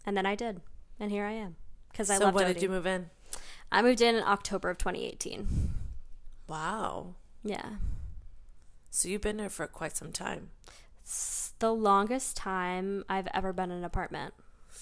And 0.05 0.15
then 0.15 0.27
I 0.27 0.35
did. 0.35 0.61
And 0.99 1.09
here 1.09 1.25
I 1.25 1.31
am. 1.31 1.55
Because 1.91 2.11
I 2.11 2.17
So 2.19 2.25
loved 2.25 2.35
when 2.35 2.45
Odie. 2.45 2.53
did 2.53 2.61
you 2.63 2.69
move 2.69 2.85
in? 2.85 3.09
I 3.71 3.81
moved 3.81 4.01
in 4.01 4.13
in 4.13 4.23
October 4.23 4.69
of 4.69 4.77
2018. 4.77 5.47
Wow. 6.47 7.15
Yeah. 7.43 7.77
So 8.91 9.09
you've 9.09 9.21
been 9.21 9.37
there 9.37 9.49
for 9.49 9.65
quite 9.65 9.97
some 9.97 10.11
time. 10.11 10.51
It's 11.01 11.53
the 11.57 11.73
longest 11.73 12.37
time 12.37 13.03
I've 13.09 13.27
ever 13.33 13.51
been 13.53 13.71
in 13.71 13.79
an 13.79 13.83
apartment. 13.83 14.35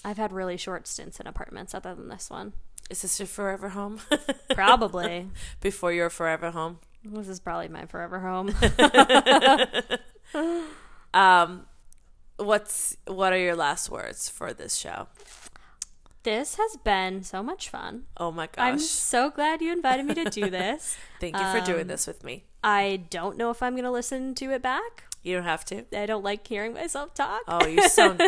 I've 0.04 0.16
had 0.16 0.32
really 0.32 0.56
short 0.56 0.86
stints 0.86 1.20
in 1.20 1.26
apartments 1.26 1.74
other 1.74 1.94
than 1.94 2.08
this 2.08 2.30
one. 2.30 2.54
Is 2.90 3.02
this 3.02 3.18
your 3.18 3.26
forever 3.26 3.70
home? 3.70 4.00
Probably. 4.54 5.28
Before 5.60 5.92
your 5.92 6.10
forever 6.10 6.50
home? 6.50 6.78
this 7.04 7.28
is 7.28 7.38
probably 7.38 7.68
my 7.68 7.84
forever 7.84 8.20
home. 8.20 8.54
Um, 11.14 11.66
what's 12.38 12.96
what 13.06 13.32
are 13.32 13.38
your 13.38 13.54
last 13.54 13.88
words 13.88 14.28
for 14.28 14.52
this 14.52 14.74
show? 14.74 15.06
this 16.24 16.56
has 16.56 16.76
been 16.82 17.22
so 17.22 17.42
much 17.42 17.68
fun. 17.68 18.04
Oh 18.16 18.32
my 18.32 18.46
gosh! 18.46 18.56
I'm 18.58 18.78
so 18.78 19.30
glad 19.30 19.60
you 19.62 19.72
invited 19.72 20.06
me 20.06 20.14
to 20.14 20.24
do 20.24 20.50
this. 20.50 20.96
Thank 21.20 21.36
you 21.36 21.44
for 21.52 21.60
doing 21.60 21.82
um, 21.82 21.88
this 21.88 22.06
with 22.06 22.24
me. 22.24 22.44
I 22.64 23.04
don't 23.10 23.36
know 23.36 23.50
if 23.50 23.62
I'm 23.62 23.74
going 23.74 23.84
to 23.84 23.90
listen 23.90 24.34
to 24.36 24.50
it 24.50 24.62
back. 24.62 25.04
You 25.22 25.36
don't 25.36 25.44
have 25.44 25.64
to. 25.66 25.84
I 25.96 26.06
don't 26.06 26.24
like 26.24 26.46
hearing 26.46 26.74
myself 26.74 27.14
talk. 27.14 27.42
Oh, 27.46 27.66
you 27.66 27.88
sound 27.88 28.20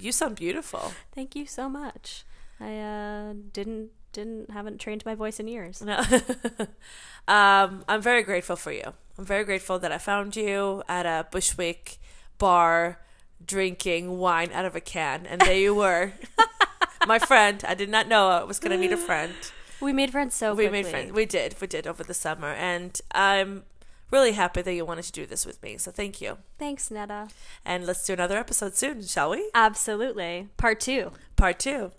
you 0.00 0.12
sound 0.12 0.36
beautiful. 0.36 0.92
Thank 1.14 1.34
you 1.36 1.46
so 1.46 1.68
much. 1.68 2.24
I 2.60 2.78
uh, 2.78 3.34
didn't 3.52 3.90
didn't 4.12 4.50
haven't 4.50 4.78
trained 4.78 5.04
my 5.04 5.14
voice 5.14 5.40
in 5.40 5.48
years. 5.48 5.82
No. 5.82 5.98
um, 7.28 7.84
I'm 7.88 8.02
very 8.02 8.22
grateful 8.22 8.56
for 8.56 8.72
you. 8.72 8.92
I'm 9.18 9.24
very 9.24 9.44
grateful 9.44 9.78
that 9.78 9.92
I 9.92 9.98
found 9.98 10.36
you 10.36 10.82
at 10.88 11.06
a 11.06 11.26
Bushwick 11.30 11.98
bar 12.38 13.00
drinking 13.44 14.18
wine 14.18 14.50
out 14.52 14.64
of 14.64 14.76
a 14.76 14.80
can, 14.80 15.26
and 15.26 15.40
there 15.40 15.56
you 15.56 15.74
were, 15.74 16.12
my 17.06 17.18
friend. 17.18 17.64
I 17.66 17.74
did 17.74 17.88
not 17.88 18.08
know 18.08 18.28
I 18.28 18.44
was 18.44 18.58
going 18.58 18.72
to 18.72 18.78
meet 18.78 18.92
a 18.92 18.96
friend. 18.96 19.34
We 19.80 19.92
made 19.92 20.10
friends 20.10 20.34
so 20.34 20.52
we 20.52 20.64
quickly. 20.64 20.82
made 20.82 20.90
friends. 20.90 21.12
We 21.12 21.26
did. 21.26 21.56
We 21.60 21.66
did 21.66 21.86
over 21.86 22.04
the 22.04 22.14
summer, 22.14 22.48
and 22.48 23.00
I'm 23.12 23.64
really 24.10 24.32
happy 24.32 24.62
that 24.62 24.72
you 24.72 24.84
wanted 24.84 25.04
to 25.04 25.12
do 25.12 25.26
this 25.26 25.46
with 25.46 25.62
me. 25.62 25.76
So 25.78 25.90
thank 25.90 26.20
you. 26.20 26.38
Thanks, 26.58 26.90
Netta. 26.90 27.28
And 27.64 27.86
let's 27.86 28.04
do 28.04 28.12
another 28.12 28.38
episode 28.38 28.76
soon, 28.76 29.02
shall 29.02 29.30
we? 29.30 29.50
Absolutely. 29.54 30.48
Part 30.56 30.80
two. 30.80 31.12
Part 31.36 31.58
two. 31.58 31.92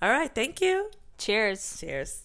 All 0.00 0.10
right. 0.10 0.34
Thank 0.34 0.60
you. 0.60 0.90
Cheers. 1.18 1.78
Cheers. 1.80 2.22